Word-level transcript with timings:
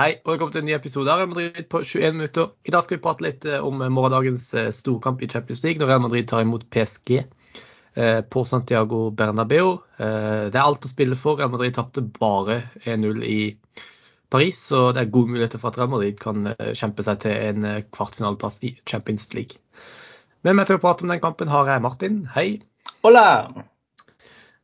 Hei 0.00 0.14
og 0.22 0.30
velkommen 0.30 0.52
til 0.54 0.62
en 0.62 0.68
ny 0.70 0.72
episode 0.72 1.10
av 1.12 1.18
Real 1.20 1.28
Madrid 1.28 1.66
på 1.68 1.82
21 1.84 2.14
minutter. 2.14 2.46
I 2.64 2.72
dag 2.72 2.86
skal 2.86 2.96
vi 2.96 3.02
prate 3.04 3.24
litt 3.26 3.42
eh, 3.44 3.60
om 3.60 3.82
morgendagens 3.92 4.46
eh, 4.56 4.70
storkamp 4.72 5.20
i 5.20 5.28
Champions 5.28 5.60
League 5.60 5.76
når 5.76 5.90
Real 5.90 6.00
Madrid 6.00 6.28
tar 6.30 6.40
imot 6.40 6.62
PSG 6.72 7.18
eh, 7.18 8.20
på 8.24 8.44
Santiago 8.48 9.02
Bernabeu. 9.12 9.74
Det 10.00 10.56
er 10.56 10.62
alt 10.62 10.86
å 10.88 10.88
spille 10.88 11.18
for. 11.20 11.36
Real 11.36 11.52
Madrid 11.52 11.76
tapte 11.76 12.00
bare 12.16 12.62
1-0 12.86 13.20
i 13.28 13.36
Paris, 14.32 14.62
så 14.70 14.86
det 14.96 15.02
er 15.02 15.12
gode 15.12 15.34
muligheter 15.34 15.60
for 15.60 15.68
at 15.68 15.76
Real 15.82 15.90
Madrid 15.92 16.16
kan 16.22 16.48
kjempe 16.56 17.04
seg 17.04 17.20
til 17.26 17.36
en 17.36 17.66
kvartfinaleplass 17.92 18.56
i 18.70 18.72
Champions 18.88 19.28
League. 19.36 19.60
Med 20.48 20.56
meg 20.56 20.70
til 20.70 20.80
å 20.80 20.82
prate 20.86 21.04
om 21.04 21.12
den 21.12 21.20
kampen 21.20 21.52
har 21.52 21.68
jeg 21.68 21.84
Martin. 21.84 22.22
Hei. 22.38 22.54
Hola! 23.04 23.68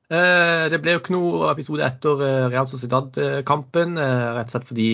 Eh, 0.06 0.64
det 0.70 0.78
ble 0.82 0.92
jo 0.94 1.00
ikke 1.00 1.14
noe 1.16 1.48
episode 1.50 1.82
etter 1.82 2.20
eh, 2.22 2.44
Real 2.52 2.68
Sociedad-kampen, 2.70 3.96
eh, 3.98 4.26
rett 4.36 4.52
og 4.52 4.54
slett 4.54 4.68
fordi 4.68 4.90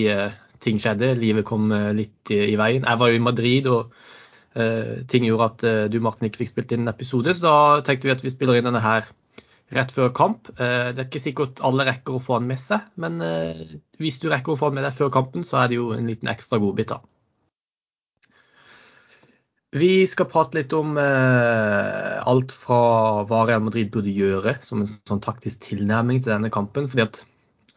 ting 0.63 0.79
skjedde. 0.81 1.11
Livet 1.19 1.45
kom 1.45 1.67
litt 1.93 2.31
i 2.33 2.55
veien. 2.57 2.87
Jeg 2.87 3.01
var 3.01 3.11
jo 3.11 3.19
i 3.19 3.23
Madrid, 3.23 3.67
og 3.67 3.91
ting 5.09 5.25
gjorde 5.25 5.45
at 5.49 5.89
du 5.91 5.97
Martin 6.05 6.27
ikke 6.29 6.43
fikk 6.43 6.51
spilt 6.51 6.71
inn 6.71 6.85
en 6.85 6.91
episode. 6.91 7.33
Så 7.35 7.43
da 7.43 7.55
tenkte 7.83 8.07
vi 8.07 8.13
at 8.13 8.23
vi 8.23 8.31
spiller 8.31 8.55
inn 8.59 8.69
denne 8.69 8.79
her 8.79 9.09
rett 9.75 9.91
før 9.91 10.13
kamp. 10.15 10.47
Det 10.55 10.93
er 10.93 11.03
ikke 11.03 11.19
sikkert 11.19 11.59
alle 11.67 11.87
rekker 11.89 12.15
å 12.15 12.21
få 12.23 12.37
den 12.39 12.47
med 12.53 12.61
seg, 12.63 12.85
men 12.95 13.17
hvis 13.99 14.21
du 14.23 14.29
rekker 14.31 14.53
å 14.53 14.61
få 14.61 14.69
den 14.71 14.79
med 14.79 14.87
deg 14.87 14.95
før 14.95 15.11
kampen, 15.17 15.43
så 15.43 15.65
er 15.65 15.73
det 15.73 15.81
jo 15.81 15.89
en 15.97 16.07
liten 16.07 16.31
ekstra 16.31 16.61
godbit. 16.63 16.93
da. 16.93 17.01
Vi 19.73 20.05
skal 20.05 20.27
prate 20.29 20.59
litt 20.59 20.73
om 20.77 20.97
eh, 21.01 22.17
alt 22.29 22.51
fra 22.53 22.79
hva 23.25 23.39
Real 23.49 23.63
Madrid 23.65 23.89
burde 23.93 24.11
gjøre 24.13 24.59
som 24.61 24.83
en 24.83 24.89
sånn 24.89 25.21
taktisk 25.23 25.63
tilnærming 25.65 26.19
til 26.21 26.35
denne 26.35 26.51
kampen. 26.53 26.85
fordi 26.91 27.07
at 27.07 27.23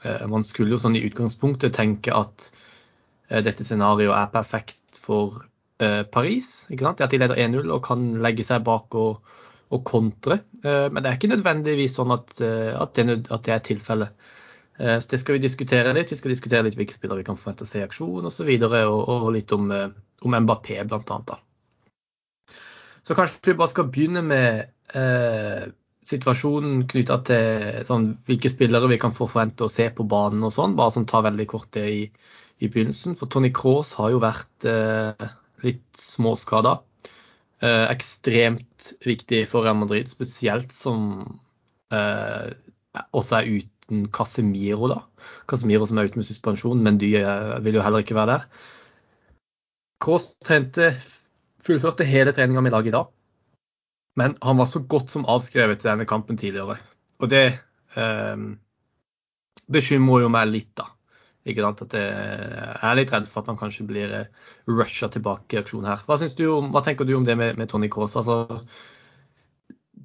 eh, 0.05 0.27
Man 0.29 0.45
skulle 0.45 0.75
jo 0.75 0.81
sånn 0.83 0.99
i 0.99 1.07
utgangspunktet 1.09 1.73
tenke 1.79 2.13
at 2.13 2.51
eh, 3.31 3.41
dette 3.41 3.65
scenarioet 3.65 4.13
er 4.19 4.35
perfekt 4.35 5.01
for 5.01 5.41
eh, 5.81 6.03
Paris. 6.05 6.67
ikke 6.69 6.85
sant? 6.85 7.01
At 7.01 7.17
de 7.17 7.23
leder 7.23 7.41
1-0 7.47 7.73
og 7.73 7.81
kan 7.89 8.05
legge 8.21 8.45
seg 8.45 8.69
bak 8.69 8.93
og, 8.93 9.33
og 9.73 9.89
kontre. 9.89 10.43
Eh, 10.61 10.91
men 10.93 11.01
det 11.01 11.09
er 11.09 11.17
ikke 11.17 11.33
nødvendigvis 11.33 11.97
sånn 11.97 12.13
at, 12.13 12.37
eh, 12.45 12.77
at, 12.77 12.93
det, 13.01 13.23
at 13.25 13.49
det, 13.49 13.57
er 13.57 13.65
tilfellet. 13.73 14.29
Så 14.77 15.09
Det 15.09 15.23
skal 15.23 15.39
vi 15.39 15.47
diskutere 15.47 15.97
litt. 15.97 16.13
Vi 16.13 16.21
skal 16.21 16.35
diskutere 16.35 16.67
litt 16.67 16.77
hvilke 16.77 16.93
spillere 16.93 17.23
vi 17.23 17.31
kan 17.31 17.41
forvente 17.41 17.65
å 17.65 17.73
se 17.73 17.81
i 17.81 17.87
aksjon 17.89 18.29
osv. 18.29 18.45
Og, 18.53 18.69
så 18.69 18.85
og, 18.85 19.13
og 19.17 19.31
litt 19.33 19.57
om, 19.57 19.71
om 19.73 20.41
Mbappé 20.45 20.83
bl.a. 20.85 21.39
Så 23.07 23.15
kanskje 23.15 23.53
vi 23.53 23.59
bare 23.59 23.71
skal 23.71 23.91
begynne 23.93 24.23
med 24.27 24.65
eh, 24.99 25.67
situasjonen 26.07 26.83
knytta 26.91 27.21
til 27.27 27.85
sånn, 27.87 28.11
hvilke 28.27 28.51
spillere 28.51 28.91
vi 28.91 28.99
kan 29.03 29.15
få 29.15 29.29
forvente 29.31 29.67
å 29.67 29.73
se 29.73 29.89
på 29.95 30.07
banen 30.11 30.43
og 30.47 30.55
sånn. 30.55 30.75
Bare 30.79 30.95
sånn 30.95 31.07
ta 31.09 31.23
veldig 31.27 31.47
kort 31.51 31.71
det 31.77 31.87
i, 31.93 32.03
i 32.59 32.71
begynnelsen. 32.71 33.15
For 33.19 33.31
Tony 33.31 33.53
Cross 33.55 33.95
har 34.01 34.13
jo 34.15 34.23
vært 34.23 34.67
eh, 34.71 35.31
litt 35.67 35.87
småskada. 35.99 36.81
Eh, 37.65 37.87
ekstremt 37.89 38.93
viktig 39.07 39.47
for 39.51 39.67
Real 39.67 39.79
Madrid, 39.79 40.11
spesielt 40.11 40.75
som 40.75 41.23
eh, 41.95 42.51
også 43.17 43.41
er 43.41 43.53
uten 43.63 44.09
Casemiro, 44.13 44.91
da. 44.93 45.03
Casemiro 45.49 45.87
som 45.89 45.99
er 45.99 46.11
ute 46.11 46.21
med 46.21 46.27
suspensjon, 46.29 46.83
men 46.83 46.99
de 47.01 47.15
eh, 47.23 47.55
vil 47.65 47.79
jo 47.79 47.87
heller 47.87 48.05
ikke 48.05 48.19
være 48.19 48.35
der. 48.35 48.49
Cross 50.03 50.35
trente 50.45 50.91
fullførte 51.67 52.07
hele 52.09 52.35
treninga 52.35 52.63
med 52.65 52.75
laget 52.75 52.93
i 52.93 52.97
dag. 52.97 53.13
Men 54.17 54.37
han 54.43 54.57
var 54.57 54.69
så 54.71 54.81
godt 54.81 55.13
som 55.13 55.27
avskrevet 55.29 55.83
til 55.83 55.91
denne 55.91 56.09
kampen 56.09 56.39
tidligere. 56.41 56.79
Og 57.21 57.31
det 57.31 57.45
eh, 58.01 58.37
bekymrer 59.73 60.25
jo 60.25 60.33
meg 60.33 60.53
litt, 60.53 60.73
da. 60.79 60.89
Ikke 61.47 61.63
sant? 61.63 61.85
At 61.87 61.95
jeg 61.95 62.91
er 62.91 62.99
litt 62.99 63.13
redd 63.15 63.29
for 63.31 63.43
at 63.43 63.53
han 63.53 63.61
kanskje 63.61 63.87
blir 63.87 64.15
eh, 64.17 64.51
rusha 64.71 65.11
tilbake 65.13 65.57
i 65.57 65.61
aksjon 65.61 65.87
her. 65.87 66.03
Hva, 66.09 66.19
du, 66.19 66.47
hva, 66.73 66.83
tenker 66.83 67.07
du 67.07 67.15
om 67.19 67.27
det 67.29 67.37
med, 67.39 67.61
med 67.61 67.71
Tony 67.71 67.91
Cross? 67.93 68.17
Altså, 68.19 68.61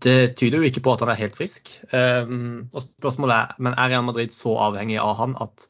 det 0.05 0.35
tyder 0.37 0.61
jo 0.61 0.69
ikke 0.69 0.83
på 0.85 0.93
at 0.93 1.05
han 1.05 1.13
er 1.13 1.21
helt 1.23 1.37
frisk. 1.37 1.73
Um, 1.93 2.69
og 2.73 2.85
spørsmålet 2.85 3.35
er, 3.37 3.55
men 3.61 3.77
er 3.77 3.93
Real 3.93 4.05
Madrid 4.05 4.33
så 4.33 4.53
avhengig 4.69 4.99
av 5.01 5.15
han 5.19 5.37
at 5.41 5.67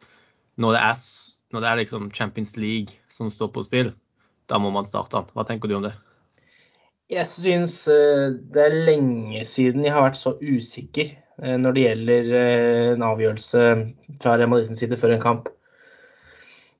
når 0.62 0.76
det 0.76 0.84
er, 0.90 1.06
når 1.54 1.64
det 1.64 1.70
er 1.70 1.82
liksom 1.82 2.12
Champions 2.16 2.56
League 2.60 3.00
som 3.12 3.32
står 3.32 3.52
på 3.56 3.64
spill, 3.68 3.94
da 4.52 4.60
må 4.60 4.72
man 4.76 4.88
starte 4.88 5.20
han. 5.20 5.32
Hva 5.36 5.48
tenker 5.48 5.72
du 5.72 5.78
om 5.80 5.88
det? 5.88 5.96
Jeg 7.12 7.28
syns 7.28 7.76
eh, 7.92 8.30
det 8.54 8.68
er 8.68 8.78
lenge 8.88 9.42
siden 9.48 9.84
jeg 9.84 9.96
har 9.96 10.06
vært 10.06 10.20
så 10.20 10.36
usikker 10.40 11.10
eh, 11.12 11.58
når 11.60 11.76
det 11.76 11.88
gjelder 11.88 12.30
eh, 12.40 12.92
en 12.94 13.04
avgjørelse 13.04 13.66
fra 14.24 14.38
Real 14.40 14.64
side 14.80 15.00
før 15.00 15.18
en 15.18 15.26
kamp. 15.26 15.50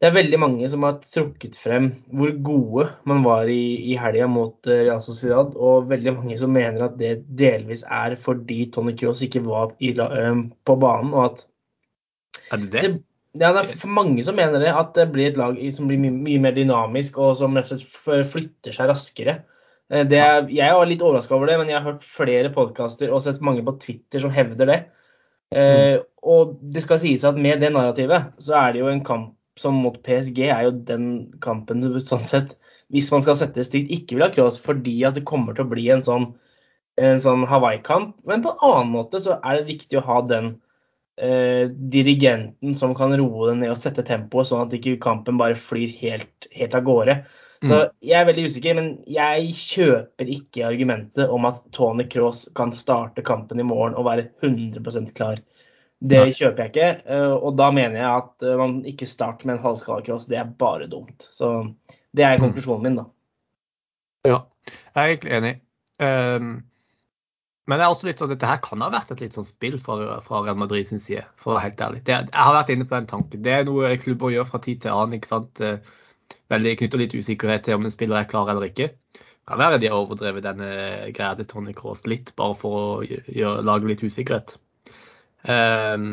Det 0.02 0.08
er 0.08 0.16
veldig 0.16 0.40
mange 0.42 0.70
som 0.72 0.86
har 0.88 1.02
trukket 1.04 1.60
frem 1.60 1.92
hvor 2.16 2.32
gode 2.48 2.88
man 3.12 3.22
var 3.28 3.52
i, 3.52 3.92
i 3.92 3.98
helga 4.00 4.26
mot 4.32 4.56
Real 4.66 5.04
Sociedad, 5.04 5.52
og 5.54 5.92
veldig 5.92 6.16
mange 6.16 6.40
som 6.42 6.56
mener 6.56 6.88
at 6.88 6.96
det 6.98 7.12
delvis 7.38 7.84
er 7.86 8.16
fordi 8.18 8.64
Tony 8.74 8.96
Cross 8.98 9.22
ikke 9.28 9.44
var 9.46 9.76
i, 9.84 9.92
på 9.94 10.78
banen, 10.82 11.14
og 11.14 11.28
at 11.28 11.46
Er 12.50 12.64
det 12.64 12.72
det? 12.72 12.82
det 12.88 12.96
ja, 13.40 13.52
det 13.56 13.62
er 13.62 13.80
for 13.80 13.92
mange 13.96 14.24
som 14.28 14.36
mener 14.36 14.60
det, 14.60 14.72
at 14.76 14.92
det 14.98 15.08
blir 15.14 15.30
et 15.30 15.40
lag 15.40 15.60
som 15.76 15.88
blir 15.88 16.02
mye, 16.02 16.40
mer 16.44 16.56
dynamisk 16.56 17.20
og 17.22 17.38
som 17.40 17.56
rett 17.56 17.70
og 17.72 17.80
slett 17.80 18.32
flytter 18.32 18.76
seg 18.76 18.90
raskere. 18.92 19.38
Eh, 19.92 20.04
er, 20.04 20.48
jeg 20.52 20.76
var 20.76 20.90
litt 20.90 21.04
overraska 21.06 21.36
over 21.38 21.52
det, 21.52 21.60
men 21.62 21.72
jeg 21.72 21.80
har 21.80 21.94
hørt 21.94 22.08
flere 22.08 22.52
podkaster 22.56 23.12
og 23.12 23.24
sett 23.24 23.44
mange 23.44 23.64
på 23.68 23.78
Twitter 23.80 24.24
som 24.24 24.34
hevder 24.36 24.72
det. 24.72 24.80
Eh, 25.56 25.98
og 26.24 26.58
det 26.74 26.84
skal 26.84 27.00
sies 27.02 27.24
at 27.28 27.40
med 27.40 27.64
det 27.64 27.72
narrativet, 27.76 28.34
så 28.40 28.56
er 28.60 28.74
det 28.74 28.84
jo 28.84 28.92
en 28.92 29.04
kamp 29.08 29.36
som 29.60 29.80
mot 29.84 29.98
PSG 30.04 30.46
er 30.48 30.68
jo 30.68 30.76
den 30.88 31.08
kampen 31.44 31.84
du 31.84 32.00
sånn 32.00 32.24
sett, 32.24 32.56
hvis 32.92 33.10
man 33.12 33.24
skal 33.24 33.38
sette 33.40 33.60
det 33.60 33.68
stygt, 33.68 33.92
ikke 33.92 34.16
vil 34.18 34.26
ha 34.26 34.32
cross, 34.34 34.58
fordi 34.60 34.98
at 35.08 35.16
det 35.16 35.28
kommer 35.28 35.56
til 35.56 35.68
å 35.68 35.72
bli 35.72 35.90
en 35.94 36.04
sånn, 36.04 36.30
en 37.00 37.20
sånn 37.24 37.44
Hawaii-kamp. 37.48 38.16
Men 38.28 38.44
på 38.44 38.54
en 38.54 38.64
annen 38.68 38.94
måte 38.96 39.22
så 39.24 39.38
er 39.40 39.60
det 39.60 39.70
viktig 39.72 40.00
å 40.00 40.06
ha 40.08 40.20
den 40.28 40.54
eh, 41.20 41.68
dirigenten 41.70 42.76
som 42.78 42.96
kan 42.98 43.14
roe 43.20 43.52
det 43.52 43.60
ned 43.62 43.74
og 43.74 43.80
sette 43.82 44.06
tempoet, 44.08 44.50
sånn 44.50 44.66
at 44.68 44.76
ikke 44.78 45.00
kampen 45.04 45.40
bare 45.42 45.58
flyr 45.60 45.92
helt, 46.02 46.50
helt 46.56 46.78
av 46.78 46.86
gårde. 46.88 47.22
Så 47.62 47.76
mm. 47.78 47.90
jeg 48.10 48.18
er 48.18 48.26
veldig 48.26 48.44
usikker, 48.50 48.78
men 48.78 48.92
jeg 49.10 49.52
kjøper 49.54 50.30
ikke 50.34 50.66
argumentet 50.66 51.30
om 51.30 51.46
at 51.46 51.60
Tony 51.76 52.08
Cross 52.10 52.48
kan 52.58 52.74
starte 52.74 53.22
kampen 53.26 53.62
i 53.62 53.66
morgen 53.68 53.98
og 54.00 54.08
være 54.08 54.32
100% 54.42 55.12
klar. 55.18 55.44
Det 56.02 56.18
Nei. 56.18 56.34
kjøper 56.34 56.64
jeg 56.64 56.72
ikke. 56.72 56.90
Eh, 57.14 57.34
og 57.38 57.54
da 57.60 57.68
mener 57.76 58.00
jeg 58.00 58.10
at 58.10 58.46
eh, 58.48 58.58
man 58.58 58.80
ikke 58.90 59.06
starter 59.10 59.46
med 59.46 59.60
en 59.60 59.66
halvskala 59.68 60.02
cross. 60.08 60.26
Det 60.30 60.40
er 60.42 60.50
bare 60.50 60.90
dumt. 60.90 61.28
Så 61.30 61.52
det 62.18 62.26
er 62.26 62.40
mm. 62.40 62.48
konklusjonen 62.48 62.88
min, 62.88 62.98
da. 62.98 63.06
Ja, 64.26 64.40
jeg 64.66 65.04
er 65.04 65.12
egentlig 65.12 65.36
enig. 65.38 65.54
Um, 66.02 66.50
men 67.70 67.78
det 67.78 67.86
er 67.86 67.94
også 67.94 68.08
litt 68.08 68.22
sånn, 68.22 68.32
dette 68.34 68.48
her 68.50 68.62
kan 68.64 68.82
ha 68.82 68.90
vært 68.92 69.12
et 69.14 69.22
litt 69.22 69.36
sånn 69.38 69.46
spill 69.46 69.78
fra, 69.82 70.18
fra 70.26 70.42
Real 70.42 70.58
Madrid 70.58 70.88
sin 70.88 71.02
side, 71.02 71.24
for 71.38 71.54
å 71.54 71.58
være 71.60 71.68
helt 71.68 71.84
ærlig. 71.86 72.00
Det, 72.08 72.16
jeg 72.32 72.46
har 72.48 72.56
vært 72.58 72.72
inne 72.74 72.88
på 72.90 72.98
den 72.98 73.10
tanken. 73.12 73.44
Det 73.46 73.54
er 73.54 73.68
noe 73.68 73.92
klubber 74.02 74.34
gjør 74.34 74.48
fra 74.50 74.62
tid 74.66 74.82
til 74.82 74.96
annen. 74.96 75.20
ikke 75.20 75.30
sant? 75.30 75.62
Eh, 75.62 75.78
veldig 76.52 76.74
Knytter 76.80 77.04
litt 77.04 77.14
usikkerhet 77.16 77.68
til 77.68 77.78
om 77.78 77.86
en 77.86 77.94
spiller 77.94 78.18
er 78.18 78.30
klar 78.32 78.50
eller 78.52 78.66
ikke. 78.68 78.90
Det 79.14 79.50
kan 79.52 79.62
være 79.62 79.80
de 79.82 79.92
har 79.92 80.00
overdrevet 80.00 80.46
denne 80.46 80.72
greia 81.14 81.36
til 81.38 81.48
Tony 81.50 81.74
Cross 81.78 82.06
litt, 82.10 82.34
bare 82.40 82.58
for 82.58 82.80
å 82.80 82.90
gjøre, 83.06 83.66
lage 83.68 83.90
litt 83.90 84.04
usikkerhet. 84.06 84.56
Um, 85.44 86.10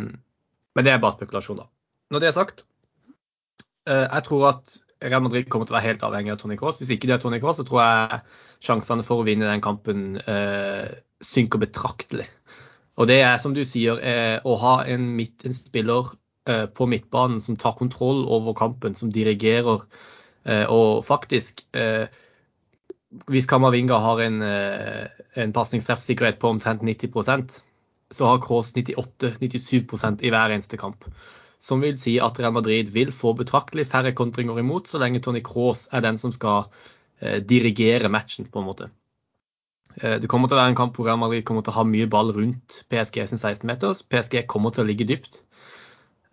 men 0.74 0.86
det 0.86 0.92
er 0.92 1.02
bare 1.02 1.16
spekulasjon, 1.16 1.60
da. 1.60 1.68
Når 2.12 2.24
det 2.24 2.30
er 2.30 2.36
sagt, 2.36 2.64
uh, 3.88 4.06
jeg 4.06 4.24
tror 4.28 4.46
at 4.52 4.78
Real 5.04 5.22
Madrid 5.22 5.48
kommer 5.50 5.68
til 5.68 5.76
å 5.76 5.78
være 5.78 5.92
helt 5.92 6.04
avhengig 6.06 6.32
av 6.34 6.40
Tony 6.40 6.56
Cross. 6.58 6.80
Hvis 6.80 6.90
ikke 6.94 7.08
det 7.10 7.18
er 7.18 7.22
Tony 7.22 7.38
Cross, 7.42 7.60
så 7.60 7.66
tror 7.68 7.82
jeg 7.84 8.20
sjansene 8.66 9.04
for 9.06 9.22
å 9.22 9.26
vinne 9.26 9.46
den 9.46 9.62
kampen 9.64 10.18
eh, 10.24 10.88
synker 11.24 11.62
betraktelig. 11.62 12.26
Og 12.98 13.06
det 13.10 13.20
er, 13.22 13.36
som 13.38 13.54
du 13.54 13.62
sier, 13.68 14.00
eh, 14.02 14.38
å 14.42 14.56
ha 14.58 14.80
en, 14.90 15.06
midt, 15.18 15.46
en 15.46 15.54
spiller 15.54 16.10
eh, 16.50 16.66
på 16.66 16.88
midtbanen 16.90 17.38
som 17.44 17.58
tar 17.60 17.78
kontroll 17.78 18.24
over 18.26 18.56
kampen, 18.58 18.98
som 18.98 19.12
dirigerer. 19.14 19.86
Eh, 20.44 20.66
og 20.66 21.04
faktisk 21.06 21.66
Hvis 23.26 23.46
Kamavinga 23.48 23.96
har 24.04 24.18
en, 24.20 24.42
en 24.42 25.52
pasningstreffsikkerhet 25.56 26.36
på 26.42 26.50
omtrent 26.52 26.82
90% 26.84 27.62
så 28.10 28.28
har 28.28 28.40
Kroos 28.40 28.72
98-97% 28.76 30.24
i 30.24 30.32
hver 30.32 30.54
eneste 30.54 30.78
kamp. 30.80 31.04
Som 31.60 31.82
vil 31.82 31.98
si 31.98 32.18
at 32.22 32.38
Real 32.38 32.54
Madrid 32.54 32.92
vil 32.94 33.10
få 33.12 33.34
betraktelig 33.38 33.88
færre 33.90 34.14
kontringer 34.14 34.60
imot, 34.60 34.86
så 34.86 35.00
lenge 35.02 35.20
Tony 35.24 35.42
Kroos 35.44 35.88
er 35.92 36.04
den 36.06 36.20
som 36.20 36.30
skal 36.32 36.70
dirigere 37.50 38.06
matchen, 38.06 38.46
på 38.46 38.60
en 38.60 38.66
måte. 38.68 38.86
Eh, 40.02 40.18
det 40.22 40.30
kommer 40.30 40.50
til 40.50 40.56
å 40.56 40.60
være 40.60 40.72
en 40.74 40.78
kamp 40.78 40.96
hvor 40.96 41.08
Real 41.08 41.20
Madrid 41.20 41.44
kommer 41.48 41.64
til 41.64 41.74
å 41.74 41.80
ha 41.80 41.86
mye 41.88 42.08
ball 42.10 42.32
rundt 42.36 42.82
PSG 42.92 43.22
sin 43.30 43.40
16-meters. 43.40 44.04
PSG 44.10 44.44
kommer 44.50 44.74
til 44.74 44.84
å 44.84 44.88
ligge 44.88 45.06
dypt. 45.08 45.42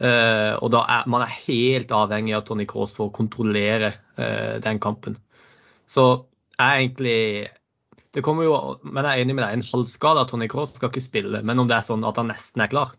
Eh, 0.04 0.54
og 0.60 0.72
da 0.75 0.83
er 0.92 1.06
man 1.10 1.24
er 1.24 1.36
helt 1.45 1.94
avhengig 1.95 2.36
av 2.36 2.44
Tony 2.48 2.66
Cross 2.69 2.95
for 2.98 3.10
å 3.10 3.16
kontrollere 3.16 3.94
eh, 4.19 4.57
den 4.63 4.81
kampen. 4.83 5.18
Så 5.88 6.25
jeg 6.57 6.66
er 6.66 6.81
egentlig 6.81 7.19
det 8.16 8.21
kommer 8.24 8.45
jo, 8.45 8.54
Men 8.88 9.04
jeg 9.04 9.12
er 9.12 9.25
enig 9.25 9.33
med 9.36 9.44
deg, 9.44 9.57
en 9.57 9.69
halvskade 9.74 10.21
av 10.21 10.30
Tony 10.30 10.48
Cross 10.48 10.78
skal 10.78 10.88
ikke 10.88 11.04
spille. 11.04 11.42
Men 11.44 11.60
om 11.60 11.68
det 11.68 11.75
er 11.75 11.83
sånn 11.83 12.06
at 12.07 12.16
han 12.21 12.30
nesten 12.31 12.63
er 12.63 12.71
klar, 12.71 12.94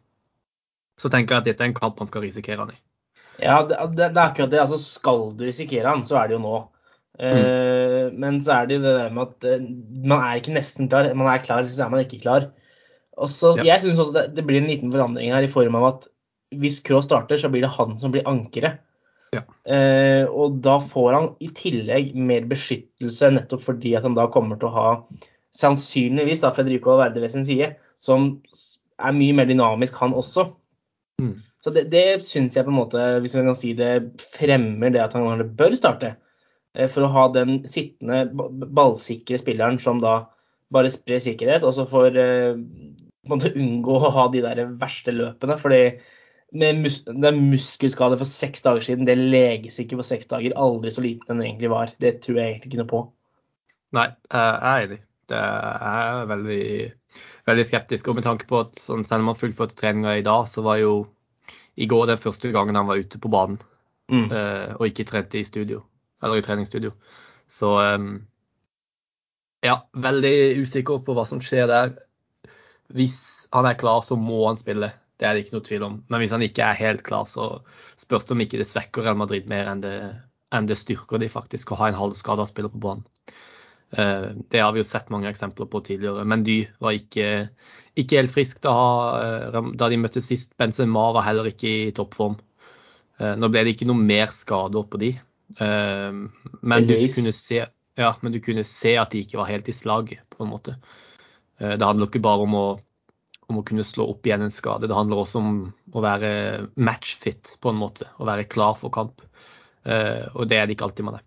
så 1.01 1.11
tenker 1.13 1.37
jeg 1.37 1.45
at 1.45 1.49
dette 1.51 1.65
er 1.65 1.71
en 1.71 1.77
kamp 1.77 2.01
man 2.01 2.09
skal 2.11 2.25
risikere 2.25 2.63
han 2.63 2.73
i. 2.73 2.79
Ja, 3.43 3.61
det, 3.69 3.77
det, 3.99 4.09
er 4.09 4.23
akkurat 4.23 4.53
det. 4.53 4.63
Altså, 4.63 4.79
skal 4.81 5.31
du 5.37 5.45
risikere 5.45 5.91
han, 5.91 6.05
så 6.07 6.19
er 6.21 6.31
det 6.31 6.39
jo 6.39 6.45
nå. 6.45 6.57
Uh, 7.17 8.13
men 8.13 8.39
så 8.45 8.59
er 8.59 8.69
det 8.69 8.79
jo 8.79 8.85
det 8.85 8.95
der 8.99 9.13
med 9.17 9.31
at 9.31 9.47
uh, 9.49 9.69
man 10.05 10.25
er 10.25 10.41
ikke 10.41 10.57
nesten 10.57 10.89
klar. 10.93 11.09
Man 11.17 11.29
er 11.33 11.45
klar, 11.45 11.69
så 11.69 11.87
er 11.87 11.93
man 11.93 12.05
ikke 12.05 12.23
klar. 12.25 12.51
Og 13.17 13.31
så, 13.33 13.55
Ja. 13.57 13.65
Jeg 13.73 13.85
syns 13.85 14.01
også 14.01 14.17
det, 14.17 14.27
det 14.37 14.45
blir 14.49 14.61
en 14.61 14.69
liten 14.69 14.93
forandring 14.93 15.33
her 15.33 15.45
i 15.45 15.53
form 15.53 15.79
av 15.79 15.87
at 15.91 16.11
hvis 16.57 16.83
Krå 16.85 17.01
starter, 17.03 17.41
så 17.41 17.49
blir 17.53 17.65
det 17.65 17.73
han 17.75 17.97
som 18.01 18.13
blir 18.15 18.27
ankeret. 18.29 18.83
Ja. 19.35 19.43
Uh, 19.69 20.25
og 20.31 20.61
da 20.65 20.77
får 20.81 21.17
han 21.17 21.31
i 21.43 21.49
tillegg 21.57 22.13
mer 22.17 22.45
beskyttelse, 22.49 23.33
nettopp 23.35 23.65
fordi 23.65 23.97
at 23.99 24.07
han 24.07 24.17
da 24.17 24.29
kommer 24.33 24.61
til 24.61 24.71
å 24.71 24.77
ha 24.77 24.91
sannsynligvis 25.57 26.45
da 26.45 26.53
Federico 26.55 26.97
Verde 27.01 27.21
ved 27.25 27.33
sin 27.33 27.47
side, 27.49 27.73
som 28.03 28.37
er 29.01 29.17
mye 29.17 29.35
mer 29.37 29.49
dynamisk, 29.49 29.97
han 30.01 30.15
også. 30.17 30.51
Mm. 31.23 31.35
Så 31.65 31.73
det, 31.75 31.87
det 31.91 32.05
syns 32.27 32.57
jeg 32.57 32.67
på 32.67 32.73
en 32.73 32.79
måte, 32.79 33.03
hvis 33.25 33.35
man 33.39 33.51
kan 33.51 33.59
si 33.59 33.73
det, 33.79 33.93
fremmer 34.37 34.93
det 34.95 35.03
at 35.03 35.17
han 35.17 35.25
kanskje 35.27 35.49
bør 35.59 35.77
starte. 35.79 36.13
Eh, 36.77 36.89
For 36.93 37.07
å 37.07 37.13
ha 37.15 37.27
den 37.35 37.63
sittende 37.69 38.27
ballsikre 38.77 39.41
spilleren 39.41 39.81
som 39.83 40.03
da 40.05 40.21
bare 40.75 40.91
sprer 40.93 41.23
sikkerhet, 41.23 41.65
og 41.67 41.75
så 41.75 41.87
får 41.89 42.21
eh, 42.21 42.61
måte 43.31 43.55
unngå 43.57 43.99
å 43.99 44.13
ha 44.15 44.29
de 44.33 44.45
der 44.45 44.63
verste 44.79 45.15
løpene. 45.15 45.59
fordi 45.59 45.83
med 46.57 46.79
mus 46.85 47.01
det 47.05 47.27
er 47.27 47.37
muskelskade 47.37 48.17
for 48.21 48.29
seks 48.29 48.63
dager 48.63 48.85
siden, 48.85 49.07
det 49.09 49.17
leges 49.19 49.81
ikke 49.83 49.99
på 49.99 50.07
seks 50.07 50.29
dager. 50.31 50.55
Aldri 50.57 50.93
så 50.95 51.03
liten 51.05 51.35
den 51.35 51.47
egentlig 51.49 51.73
var. 51.73 51.91
Det 52.01 52.21
tror 52.23 52.39
jeg 52.39 52.53
egentlig 52.53 52.71
ikke 52.71 52.83
noe 52.83 52.93
på. 52.93 53.03
Nei, 53.97 54.07
jeg 54.31 54.61
er 54.71 54.87
enig. 54.87 55.01
Det 55.27 55.43
er 55.43 56.29
veldig, 56.31 56.67
veldig 57.47 57.65
skeptisk. 57.69 58.11
Og 58.11 58.19
med 58.19 58.27
tanke 58.27 58.49
på 58.51 58.61
at 58.65 58.79
sånn, 58.81 59.05
selv 59.07 59.25
om 59.25 59.33
han 59.33 59.39
fullførte 59.39 59.79
treninga 59.79 60.19
i 60.19 60.27
dag, 60.27 60.49
så 60.51 60.65
var 60.67 60.81
jo 60.83 60.99
i 61.77 61.89
går 61.89 62.09
den 62.11 62.21
første 62.21 62.51
gangen 62.55 62.79
han 62.79 62.89
var 62.89 63.01
ute 63.03 63.21
på 63.21 63.31
banen 63.33 63.61
Mm. 64.13 64.29
Uh, 64.31 64.75
og 64.79 64.87
ikke 64.91 65.07
trente 65.09 65.41
i 65.41 65.47
studio, 65.47 65.83
eller 66.23 66.39
i 66.39 66.45
treningsstudio. 66.47 66.93
Så 67.51 67.73
um, 67.97 68.21
ja, 69.67 69.81
veldig 69.99 70.63
usikker 70.63 71.03
på 71.07 71.17
hva 71.17 71.27
som 71.27 71.43
skjer 71.43 71.67
der. 71.71 71.97
Hvis 72.95 73.19
han 73.55 73.67
er 73.67 73.79
klar, 73.79 74.05
så 74.07 74.19
må 74.19 74.45
han 74.47 74.59
spille. 74.59 74.93
Det 75.19 75.27
er 75.27 75.35
det 75.35 75.47
ikke 75.47 75.57
noe 75.57 75.67
tvil 75.67 75.87
om. 75.87 75.99
Men 76.13 76.23
hvis 76.23 76.35
han 76.37 76.45
ikke 76.45 76.63
er 76.63 76.79
helt 76.79 77.03
klar, 77.07 77.27
så 77.27 77.65
spørs 77.99 78.29
det 78.29 78.37
om 78.37 78.45
ikke 78.45 78.61
det 78.61 78.69
svekker 78.69 79.07
Real 79.07 79.19
Madrid 79.19 79.49
mer 79.51 79.71
enn 79.73 79.83
det, 79.83 79.97
enn 80.55 80.69
det 80.71 80.79
styrker 80.79 81.19
de 81.23 81.33
faktisk 81.33 81.73
å 81.73 81.81
ha 81.81 81.91
en 81.91 81.99
halvskada 81.99 82.47
spiller 82.47 82.71
på 82.71 82.83
banen. 82.85 83.07
Eh, 83.91 84.31
Det 84.51 84.61
har 84.61 84.73
vi 84.73 84.81
jo 84.83 84.89
sett 84.89 85.11
mange 85.11 85.29
eksempler 85.31 85.69
på 85.71 85.81
tidligere. 85.85 86.25
Men 86.25 86.43
Dy 86.45 86.65
var 86.83 86.97
ikke, 86.97 87.49
ikke 87.97 88.21
helt 88.21 88.35
frisk 88.35 88.61
da, 88.67 88.75
eh, 89.23 89.61
da 89.79 89.89
de 89.89 90.01
møttes 90.01 90.27
sist. 90.27 90.57
Benzema 90.59 91.13
var 91.15 91.27
heller 91.27 91.51
ikke 91.51 91.71
i 91.71 91.95
toppform. 91.97 92.39
Eh, 93.21 93.35
Nå 93.39 93.51
ble 93.53 93.65
det 93.65 93.77
ikke 93.77 93.89
noe 93.89 94.01
mer 94.01 94.33
skader 94.35 94.87
på 94.91 95.01
de. 95.03 95.15
Men 95.57 96.89
du 96.89 96.97
kunne 97.15 97.33
se, 97.33 97.63
ja, 97.97 98.09
men 98.21 98.33
du 98.35 98.41
kunne 98.43 98.65
se 98.67 98.97
at 98.99 99.13
de 99.15 99.23
ikke 99.23 99.39
var 99.39 99.47
helt 99.49 99.69
i 99.71 99.73
slag, 99.73 100.11
på 100.29 100.43
en 100.43 100.51
måte. 100.51 100.75
Det 101.57 101.81
handler 101.81 102.11
ikke 102.11 102.21
bare 102.21 102.45
om 102.45 102.57
å, 102.59 102.65
om 103.49 103.61
å 103.61 103.65
kunne 103.65 103.87
slå 103.87 104.09
opp 104.11 104.27
igjen 104.27 104.43
en 104.45 104.53
skade. 104.53 104.91
Det 104.91 104.99
handler 104.99 105.23
også 105.23 105.39
om 105.39 105.61
å 105.95 106.03
være 106.05 106.33
matchfit, 106.77 107.55
på 107.63 107.71
en 107.71 107.79
måte. 107.79 108.11
Å 108.19 108.27
være 108.27 108.51
klar 108.51 108.75
for 108.77 108.91
kamp. 108.93 109.23
Og 109.87 110.45
det 110.51 110.59
er 110.59 110.67
det 110.67 110.77
ikke 110.77 110.91
alltid 110.91 111.07
man 111.07 111.21
er. 111.23 111.25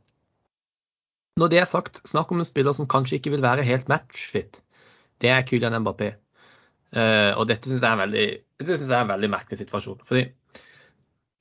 Når 1.39 1.51
det 1.51 1.61
er 1.61 1.69
sagt, 1.69 2.01
snakk 2.09 2.31
om 2.33 2.41
en 2.41 2.47
spiller 2.47 2.75
som 2.75 2.89
kanskje 2.89 3.19
ikke 3.19 3.31
vil 3.35 3.45
være 3.45 3.67
helt 3.67 3.87
matchfit. 3.91 4.59
Det 5.19 5.31
er 5.31 5.45
Kylian 5.47 5.77
Mbappé. 5.83 6.13
Uh, 6.89 7.37
og 7.37 7.45
dette 7.49 7.69
syns 7.69 7.83
jeg 7.83 7.89
er 7.89 7.97
en 7.97 8.01
veldig, 8.01 9.09
veldig 9.11 9.29
merkelig 9.29 9.59
situasjon. 9.59 9.99
Fordi 10.07 10.25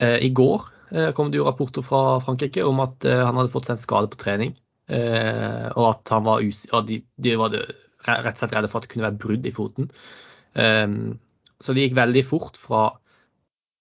uh, 0.04 0.18
i 0.20 0.28
går 0.34 0.66
uh, 0.92 1.10
kom 1.16 1.32
det 1.32 1.40
jo 1.40 1.46
rapporter 1.48 1.84
fra 1.84 2.18
Frankrike 2.24 2.66
om 2.68 2.82
at 2.84 3.06
han 3.08 3.38
hadde 3.38 3.52
fått 3.52 3.70
seg 3.70 3.78
en 3.78 3.84
skade 3.84 4.10
på 4.12 4.20
trening. 4.20 4.56
Og 4.88 5.82
at 5.84 6.08
han 6.14 6.22
var 6.24 6.40
us 6.40 6.62
og 6.72 6.86
de, 6.88 7.02
de 7.20 7.34
var 7.36 7.52
rett 7.52 8.30
og 8.30 8.38
slett 8.40 8.54
redde 8.56 8.70
for 8.72 8.80
at 8.80 8.86
det 8.86 8.92
kunne 8.94 9.04
være 9.04 9.20
brudd 9.20 9.44
i 9.44 9.52
foten. 9.52 9.90
Så 10.56 11.74
det 11.76 11.82
gikk 11.82 11.98
veldig 11.98 12.22
fort 12.24 12.56
fra 12.56 12.86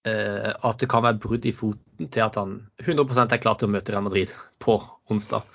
at 0.03 0.83
det 0.83 0.89
kan 0.91 1.05
være 1.05 1.21
brudd 1.23 1.47
i 1.47 1.53
foten, 1.55 2.09
til 2.11 2.25
at 2.25 2.35
han 2.35 2.57
100% 2.83 3.37
er 3.37 3.39
klar 3.39 3.55
til 3.55 3.69
å 3.69 3.71
møte 3.77 3.95
Real 3.95 4.03
Madrid 4.03 4.35
på 4.59 4.75
onsdag. 5.07 5.47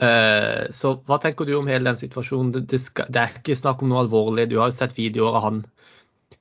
Eh, 0.00 0.70
Så 0.72 0.94
hva 1.04 1.18
tenker 1.20 1.44
du 1.48 1.54
om 1.58 1.68
hele 1.68 1.84
den 1.90 1.98
situasjonen? 2.00 2.64
Det, 2.66 2.80
skal, 2.80 3.10
det 3.12 3.20
er 3.20 3.34
ikke 3.40 3.56
snakk 3.58 3.82
om 3.84 3.90
noe 3.92 4.04
alvorlig. 4.04 4.48
Du 4.50 4.58
har 4.60 4.70
jo 4.70 4.76
sett 4.78 4.96
videoer 4.96 5.36
av 5.36 5.44
han 5.48 5.60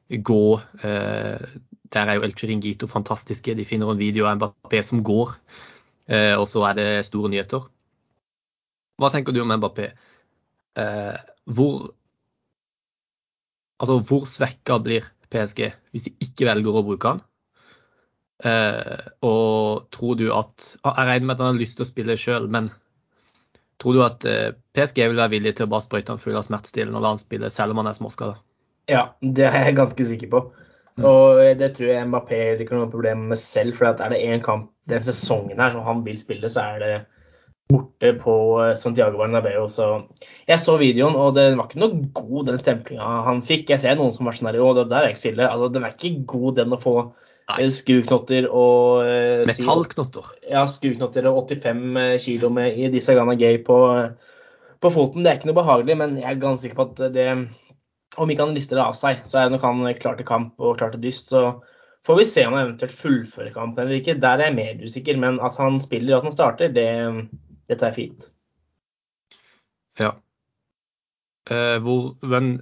gå. 0.09 0.41
eh, 0.83 1.49
Der 1.89 2.05
er 2.07 2.19
jo 2.19 2.23
El 2.27 2.35
Chiringuito 2.37 2.87
fantastiske. 2.87 3.55
De 3.57 3.65
finner 3.65 3.89
en 3.91 3.97
video 3.99 4.27
av 4.29 4.37
Mbappé 4.37 4.83
som 4.85 5.01
går, 5.03 5.33
eh, 6.07 6.35
og 6.37 6.45
så 6.47 6.63
er 6.69 6.73
det 6.77 6.89
store 7.07 7.31
nyheter. 7.33 7.65
Hva 8.99 9.09
tenker 9.11 9.33
du 9.33 9.41
om 9.41 9.51
Mbappé? 9.57 9.91
Hvor 11.49 11.89
Altså, 13.79 13.95
hvor 14.03 14.25
svekka 14.27 14.77
blir 14.83 15.05
PSG 15.31 15.69
hvis 15.91 16.03
de 16.05 16.11
ikke 16.23 16.45
velger 16.49 16.75
å 16.75 16.83
bruke 16.85 17.07
han? 17.13 17.21
Og 19.23 19.87
tror 19.91 20.15
du 20.19 20.29
at 20.35 20.77
Jeg 20.83 21.07
regner 21.09 21.25
med 21.25 21.35
at 21.35 21.43
han 21.43 21.53
har 21.55 21.59
lyst 21.59 21.77
til 21.79 21.85
å 21.85 21.89
spille 21.89 22.15
sjøl, 22.19 22.47
men 22.51 22.69
tror 23.79 23.95
du 23.95 24.03
at 24.05 24.25
eh, 24.27 24.55
PSG 24.75 25.03
vil 25.07 25.19
være 25.19 25.33
villig 25.35 25.55
til 25.57 25.67
å 25.67 25.71
bare 25.71 25.85
sprøyte 25.85 26.13
han 26.13 26.21
full 26.21 26.37
av 26.39 26.47
smertestillende 26.47 26.99
og 26.99 27.05
la 27.05 27.13
han 27.15 27.21
spille 27.21 27.51
selv 27.53 27.75
om 27.75 27.81
han 27.81 27.91
er 27.91 27.97
småskada? 27.97 28.39
Ja, 28.89 29.03
det 29.21 29.45
er 29.47 29.69
jeg 29.69 29.77
ganske 29.77 30.09
sikker 30.11 30.31
på. 30.33 30.41
Mm. 30.99 31.05
Og 31.07 31.39
det 31.59 31.69
tror 31.77 31.91
jeg 31.93 32.07
Mbappé 32.09 32.39
ikke 32.57 32.75
har 32.75 32.81
noe 32.83 32.91
problem 32.91 33.29
med 33.31 33.39
selv. 33.39 33.77
For 33.77 33.91
er 33.91 34.11
det 34.11 34.19
én 34.25 34.43
kamp 34.43 34.71
den 34.89 35.05
sesongen 35.05 35.61
her 35.61 35.71
som 35.75 35.85
han 35.85 36.03
vil 36.05 36.19
spille, 36.19 36.49
så 36.51 36.65
er 36.73 36.83
det 36.83 36.93
borte 37.69 38.11
på 38.23 38.35
eh, 38.63 38.75
Santiago 38.79 39.21
Bernabeu. 39.21 39.67
Så 39.71 39.89
jeg 40.49 40.59
så 40.63 40.75
videoen, 40.81 41.15
og 41.15 41.37
det 41.37 41.51
var 41.55 41.69
ikke 41.69 41.83
noe 41.83 42.01
god 42.17 42.49
den 42.49 42.59
stemplinga 42.61 43.09
han 43.27 43.43
fikk. 43.45 43.69
Jeg 43.71 43.83
ser 43.83 43.99
noen 43.99 44.13
som 44.15 44.27
var 44.27 44.37
sånn 44.37 44.51
her, 44.51 44.59
det 44.79 44.89
der 44.91 45.05
er 45.05 45.13
ikke 45.13 45.23
så 45.23 45.31
ille. 45.33 45.47
Altså, 45.47 45.71
den 45.73 45.85
er 45.85 45.95
ikke 45.95 46.25
god, 46.33 46.49
den 46.59 46.75
å 46.75 46.81
få 46.81 46.95
eh, 47.05 47.28
skruknotter 47.73 48.47
og 48.47 49.05
eh, 49.07 49.45
Metallknotter. 49.49 50.27
ja, 50.49 50.65
skruknotter 50.69 51.25
og 51.29 51.49
85 51.49 52.19
kilo 52.25 52.51
med 52.53 52.77
i 52.77 52.89
disse 52.93 53.15
Ghana 53.17 53.35
Gay 53.39 53.61
på, 53.65 53.79
på 54.79 54.91
foten. 54.93 55.23
Det 55.23 55.31
er 55.31 55.39
ikke 55.39 55.49
noe 55.49 55.59
behagelig, 55.61 55.97
men 55.97 56.15
jeg 56.19 56.29
er 56.29 56.39
ganske 56.41 56.67
sikker 56.67 56.79
på 56.79 56.87
at 56.91 57.13
det 57.15 57.27
Om 58.19 58.31
ikke 58.31 58.45
han 58.45 58.55
lister 58.57 58.75
det 58.79 58.85
av 58.85 58.95
seg, 58.97 59.21
så 59.29 59.39
er 59.39 59.47
det 59.47 59.55
nok 59.55 59.67
han 59.67 59.93
klar 60.01 60.17
til 60.17 60.27
kamp 60.27 60.59
og 60.59 60.79
klar 60.79 60.91
til 60.91 61.03
dyst. 61.03 61.29
Så 61.29 61.61
får 62.05 62.17
vi 62.19 62.25
se 62.27 62.45
om 62.47 62.55
han 62.57 62.65
eventuelt 62.65 62.97
fullfører 62.97 63.53
kampen 63.53 63.85
eller 63.85 63.99
ikke. 63.99 64.17
Der 64.19 64.39
er 64.41 64.49
jeg 64.49 64.57
mer 64.57 64.81
usikker, 64.83 65.19
men 65.21 65.39
at 65.45 65.55
han 65.61 65.79
spiller 65.79 66.17
og 66.17 66.23
at 66.23 66.29
han 66.29 66.35
starter, 66.35 66.73
det, 66.73 66.89
det 67.69 67.79
tar 67.79 67.93
jeg 67.93 67.99
fint. 67.99 68.27
Ja. 69.99 70.15
Eh, 71.49 71.77
hvor, 71.81 72.13
men 72.21 72.59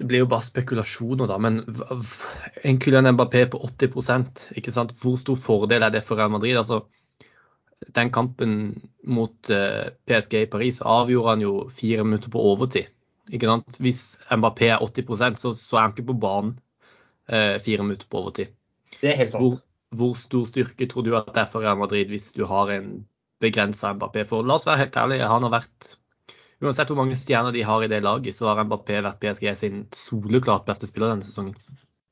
det 0.00 0.06
blir 0.08 0.22
jo 0.22 0.30
bare 0.30 0.44
spekulasjoner, 0.46 1.28
da. 1.28 1.36
Men 1.36 1.60
en 2.64 2.78
Kylian 2.80 3.10
Mbappé 3.12 3.44
på 3.52 3.58
80 3.66 4.56
ikke 4.56 4.72
sant? 4.72 4.94
hvor 5.02 5.18
stor 5.20 5.36
fordel 5.36 5.84
er 5.84 5.92
det 5.92 6.00
for 6.06 6.16
Real 6.16 6.32
Madrid? 6.32 6.56
Altså, 6.56 6.86
den 7.96 8.08
kampen 8.12 8.54
mot 9.04 9.50
eh, 9.52 9.92
PSG 10.08 10.38
i 10.40 10.48
Paris 10.48 10.80
avgjorde 10.80 11.34
han 11.34 11.44
jo 11.44 11.52
fire 11.68 12.06
minutter 12.08 12.32
på 12.32 12.46
overtid. 12.52 12.88
Ikke 13.28 13.50
sant? 13.50 13.76
Hvis 13.76 14.02
Mbappé 14.32 14.72
er 14.72 14.80
80 14.88 15.36
så, 15.36 15.52
så 15.52 15.76
er 15.76 15.84
han 15.84 15.92
ikke 15.92 16.08
på 16.14 16.18
banen 16.24 16.56
eh, 17.28 17.58
fire 17.60 17.84
minutter 17.84 18.08
på 18.08 18.24
overtid. 18.24 18.56
Det 19.02 19.12
er 19.12 19.20
helt 19.20 19.34
sant. 19.34 19.44
Hvor, 19.44 19.60
hvor 20.00 20.16
stor 20.16 20.48
styrke 20.48 20.88
tror 20.88 21.04
du 21.04 21.12
at 21.18 21.28
det 21.34 21.44
er 21.44 21.52
for 21.52 21.60
Real 21.60 21.76
Madrid 21.76 22.08
hvis 22.08 22.32
du 22.32 22.46
har 22.48 22.72
en 22.72 23.02
begrensa 23.44 23.92
Mbappé? 23.92 24.24
For 24.24 24.48
la 24.48 24.56
oss 24.56 24.68
være 24.68 24.86
helt 24.86 24.96
ærlige, 24.96 25.28
han 25.28 25.44
har 25.44 25.58
vært 25.60 25.94
Uansett 26.60 26.90
hvor 26.92 26.98
mange 26.98 27.16
stjerner 27.16 27.54
de 27.56 27.62
har 27.64 27.84
i 27.84 27.88
det 27.88 28.02
laget, 28.04 28.36
så 28.36 28.50
har 28.50 28.60
Mbappé 28.66 29.00
vært 29.00 29.20
PSG 29.22 29.46
sin 29.56 29.84
soleklart 29.96 30.66
beste 30.68 30.88
spiller 30.90 31.14
denne 31.14 31.24
sesongen. 31.24 31.54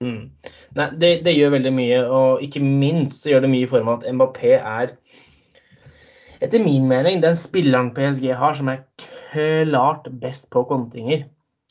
Mm. 0.01 0.31
Nei, 0.79 0.87
det, 1.03 1.11
det 1.27 1.35
gjør 1.35 1.57
veldig 1.57 1.73
mye, 1.75 2.03
og 2.07 2.45
ikke 2.47 2.63
minst 2.65 3.25
så 3.25 3.33
gjør 3.33 3.45
det 3.45 3.51
mye 3.53 3.67
i 3.67 3.71
form 3.71 3.91
av 3.93 3.99
at 3.99 4.15
Mbappé 4.15 4.55
er, 4.57 4.95
etter 6.39 6.63
min 6.65 6.87
mening, 6.89 7.21
den 7.21 7.37
spilleren 7.37 7.91
PSG 7.97 8.31
har 8.39 8.57
som 8.57 8.71
er 8.73 8.85
klart 9.33 10.09
best 10.23 10.49
på 10.55 10.65
kontringer. 10.71 11.27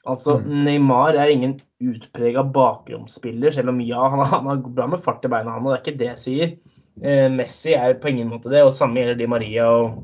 Altså, 0.07 0.38
Mm. 0.39 0.63
Neymar 0.67 1.17
er 1.19 1.31
ingen 1.34 1.57
utprega 1.84 2.43
bakromsspiller, 2.43 3.51
selv 3.51 3.69
om 3.74 3.81
ja, 3.81 4.07
han, 4.10 4.22
han 4.29 4.46
har 4.51 4.62
bra 4.62 4.88
med 4.88 5.01
fart 5.03 5.25
i 5.25 5.31
beina, 5.31 5.55
han, 5.55 5.65
og 5.65 5.74
det 5.74 5.79
er 5.79 5.86
ikke 5.86 6.00
det 6.00 6.12
jeg 6.12 6.22
sier. 6.22 6.53
Eh, 7.01 7.25
Messi 7.29 7.74
er 7.77 7.98
på 8.01 8.10
ingen 8.12 8.29
måte 8.31 8.50
det, 8.53 8.63
og 8.63 8.74
samme 8.74 9.01
gjelder 9.01 9.17
Di 9.19 9.27
Maria 9.29 9.67
og 9.69 10.03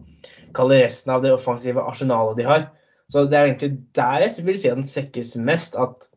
kaller 0.56 0.84
resten 0.86 1.14
av 1.14 1.24
det 1.24 1.34
offensive 1.36 1.84
arsenalet 1.84 2.40
de 2.40 2.48
har. 2.48 2.66
Så 3.12 3.26
det 3.28 3.38
er 3.38 3.50
egentlig 3.50 3.78
der 3.98 4.26
jeg 4.26 4.46
vil 4.48 4.58
si 4.60 4.72
at 4.72 4.80
den 4.80 4.88
svekkes 4.88 5.36
mest. 5.38 5.76
at 5.76 6.10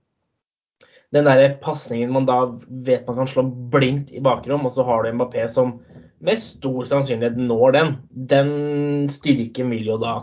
den 1.15 1.25
der 1.25 1.55
pasningen 1.63 2.13
man 2.13 2.27
da 2.27 2.39
vet 2.87 3.07
man 3.07 3.21
kan 3.21 3.31
slå 3.31 3.47
blindt 3.73 4.13
i 4.13 4.23
bakrom, 4.23 4.67
og 4.67 4.73
så 4.75 4.85
har 4.85 5.05
du 5.05 5.13
Mbappé 5.15 5.47
som 5.49 5.79
med 6.21 6.41
stor 6.41 6.85
sannsynlighet 6.89 7.37
når 7.39 7.77
den. 7.77 7.95
Den 8.11 8.51
styrken 9.13 9.71
vil 9.71 9.93
jo 9.93 9.99
da 10.03 10.17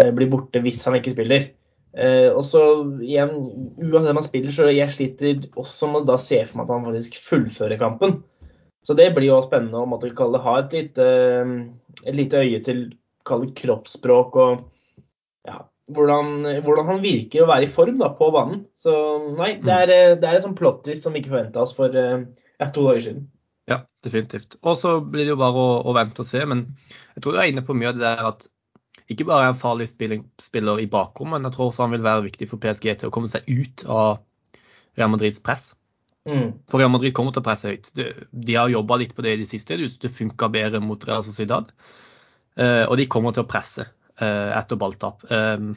eh, 0.00 0.12
bli 0.14 0.28
borte 0.30 0.62
hvis 0.64 0.84
han 0.86 0.96
ikke 0.98 1.14
spiller. 1.16 1.50
Eh, 1.96 2.28
og 2.30 2.44
så 2.44 2.62
igjen, 3.00 3.34
uansett 3.80 4.12
om 4.12 4.20
han 4.20 4.26
spiller, 4.26 4.54
så 4.54 4.70
jeg 4.70 4.94
sliter 4.94 5.46
også 5.56 5.90
med 5.90 6.04
å 6.04 6.10
da 6.12 6.18
se 6.20 6.42
for 6.44 6.60
meg 6.60 6.68
at 6.68 6.76
han 6.76 6.88
faktisk 6.90 7.18
fullfører 7.24 7.80
kampen. 7.80 8.20
Så 8.86 8.94
det 8.94 9.10
blir 9.16 9.32
jo 9.32 9.40
spennende 9.42 9.82
å 9.82 9.88
måtte 9.90 10.12
kalle 10.16 10.40
ha 10.44 10.60
et 10.60 10.74
lite, 10.76 11.06
et 12.04 12.14
lite 12.14 12.42
øye 12.44 12.60
til 12.62 12.86
kalle 13.26 13.52
kroppsspråk 13.56 14.38
og 14.42 14.66
ja, 15.46 15.60
hvordan, 15.94 16.48
hvordan, 16.64 16.88
han 16.90 17.04
virker 17.04 17.44
å 17.44 17.50
være 17.50 17.68
i 17.68 17.70
form 17.70 18.00
da, 18.00 18.10
på 18.18 18.32
banen. 18.34 18.64
Så 18.82 18.92
nei, 19.36 19.56
det 19.62 19.78
er, 19.84 19.94
det 20.18 20.26
er 20.26 20.38
et 20.38 20.46
sånt 20.46 20.58
plottvis 20.58 21.04
som 21.04 21.14
vi 21.14 21.22
ikke 21.22 21.34
forventa 21.34 21.62
oss 21.62 21.74
for 21.76 21.94
ja, 21.94 22.68
to 22.70 22.86
dager 22.88 23.04
siden. 23.04 23.24
Ja, 23.66 23.80
definitivt. 24.04 24.58
Og 24.62 24.76
så 24.78 24.98
blir 25.02 25.26
det 25.26 25.34
jo 25.34 25.40
bare 25.40 25.58
å, 25.58 25.78
å, 25.82 25.94
vente 25.96 26.22
og 26.22 26.28
se. 26.28 26.42
Men 26.46 26.68
jeg 27.16 27.22
tror 27.22 27.34
du 27.34 27.40
er 27.42 27.50
inne 27.50 27.64
på 27.66 27.74
mye 27.74 27.90
av 27.90 27.98
det 27.98 28.04
der 28.04 28.28
at 28.30 28.46
ikke 29.10 29.26
bare 29.28 29.46
er 29.46 29.52
en 29.52 29.58
farlig 29.58 29.86
spiller 29.90 30.80
i 30.82 30.88
bakrommet, 30.90 31.38
men 31.38 31.46
jeg 31.46 31.54
tror 31.54 31.68
også 31.68 31.84
han 31.84 31.92
vil 31.94 32.06
være 32.06 32.24
viktig 32.24 32.48
for 32.50 32.62
PSG 32.62 32.88
til 32.90 33.10
å 33.10 33.14
komme 33.14 33.30
seg 33.30 33.46
ut 33.46 33.84
av 33.86 34.16
Real 34.98 35.12
Madrids 35.12 35.38
press. 35.42 35.68
Mm. 36.26 36.56
For 36.66 36.82
Real 36.82 36.90
Madrid 36.90 37.14
kommer 37.14 37.34
til 37.34 37.44
å 37.44 37.46
presse 37.46 37.70
høyt. 37.70 37.92
De, 37.94 38.08
de 38.30 38.56
har 38.58 38.72
jobba 38.72 38.98
litt 38.98 39.14
på 39.14 39.22
det 39.22 39.36
i 39.36 39.40
det 39.44 39.46
siste. 39.50 39.78
Det 39.78 40.10
funka 40.10 40.50
bedre 40.50 40.82
mot 40.82 41.06
Real 41.06 41.22
Sociedad. 41.26 41.70
Uh, 42.56 42.84
og 42.88 42.96
de 43.00 43.08
kommer 43.10 43.34
til 43.36 43.44
å 43.44 43.48
presse 43.50 43.84
uh, 43.84 44.50
etter 44.56 44.80
balltap. 44.80 45.24
Um, 45.28 45.74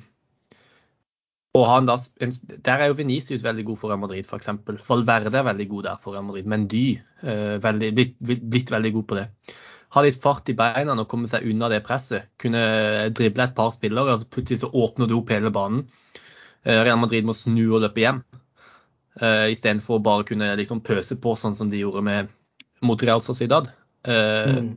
og 1.57 1.65
han 1.65 1.87
da, 1.89 1.95
Der 2.21 2.83
er 2.83 2.91
jo 2.91 2.99
Venicius 2.99 3.43
veldig 3.43 3.65
god 3.67 3.79
for 3.81 3.91
Real 3.91 4.01
Madrid, 4.01 4.27
f.eks. 4.27 4.51
Valverde 4.87 5.33
er 5.33 5.47
veldig 5.49 5.69
god 5.71 5.87
der 5.89 6.03
for 6.03 6.15
Real 6.15 6.27
Madrid. 6.27 6.47
Men 6.47 6.67
de 6.71 6.83
uh, 7.23 7.57
veldig, 7.63 7.89
blitt, 7.97 8.15
blitt, 8.21 8.71
veldig 8.71 8.93
god 8.99 9.07
på 9.09 9.19
det. 9.19 9.27
Ha 9.95 10.03
litt 10.05 10.19
fart 10.21 10.51
i 10.51 10.55
beina 10.55 10.93
og 10.93 11.07
komme 11.09 11.27
seg 11.27 11.47
unna 11.49 11.71
det 11.73 11.81
presset. 11.87 12.29
Kunne 12.39 12.61
drible 13.17 13.47
et 13.47 13.57
par 13.57 13.73
spillere, 13.73 14.13
og 14.13 14.21
så 14.21 14.29
plutselig 14.29 14.61
så 14.61 14.69
åpner 14.69 15.09
du 15.09 15.17
opp 15.17 15.33
hele 15.33 15.51
banen. 15.51 15.87
Real 16.63 16.99
Madrid 16.99 17.25
må 17.25 17.33
snu 17.33 17.63
og 17.71 17.81
løpe 17.81 18.03
hjem. 18.03 18.19
Uh, 19.19 19.49
Istedenfor 19.51 19.97
å 19.97 20.03
bare 20.03 20.25
kunne 20.27 20.53
liksom 20.59 20.79
pøse 20.85 21.17
på 21.19 21.33
sånn 21.35 21.57
som 21.57 21.71
de 21.71 21.81
gjorde 21.81 22.03
med, 22.05 22.29
mot 22.85 23.01
Real 23.03 23.23
Sociedad. 23.23 23.67
Uh, 24.07 24.59
mm. 24.61 24.69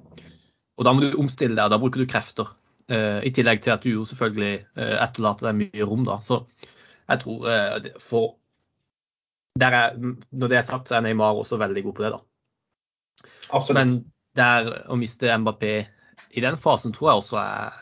Og 0.82 0.86
da 0.88 0.92
må 0.94 1.04
du 1.04 1.18
omstille 1.20 1.54
deg, 1.54 1.64
og 1.64 1.72
da 1.72 1.78
bruker 1.78 2.02
du 2.02 2.10
krefter. 2.10 2.50
Uh, 2.90 3.22
I 3.22 3.30
tillegg 3.30 3.62
til 3.62 3.72
at 3.76 3.84
du 3.84 3.92
jo 3.92 4.04
selvfølgelig 4.08 4.64
uh, 4.74 4.96
etterlater 5.04 5.48
deg 5.48 5.60
mye 5.60 5.86
rom, 5.86 6.02
da. 6.08 6.18
Så 6.24 6.42
jeg 7.06 7.22
tror 7.22 7.46
uh, 7.46 7.90
for 8.02 8.34
er, 9.62 9.94
Når 9.94 10.48
det 10.50 10.58
er 10.58 10.66
sagt, 10.66 10.88
så 10.88 10.96
er 10.98 11.04
Neymar 11.06 11.38
også 11.38 11.60
veldig 11.60 11.84
god 11.86 11.94
på 11.94 12.04
det, 12.04 12.10
da. 12.16 12.20
Absolutt. 13.52 13.78
Men 13.78 13.94
der 14.36 14.72
å 14.90 14.96
miste 14.98 15.30
Mbappé 15.38 15.74
i 16.32 16.42
den 16.42 16.56
fasen 16.56 16.94
tror 16.96 17.10
jeg 17.10 17.22
også 17.22 17.38
er, 17.42 17.80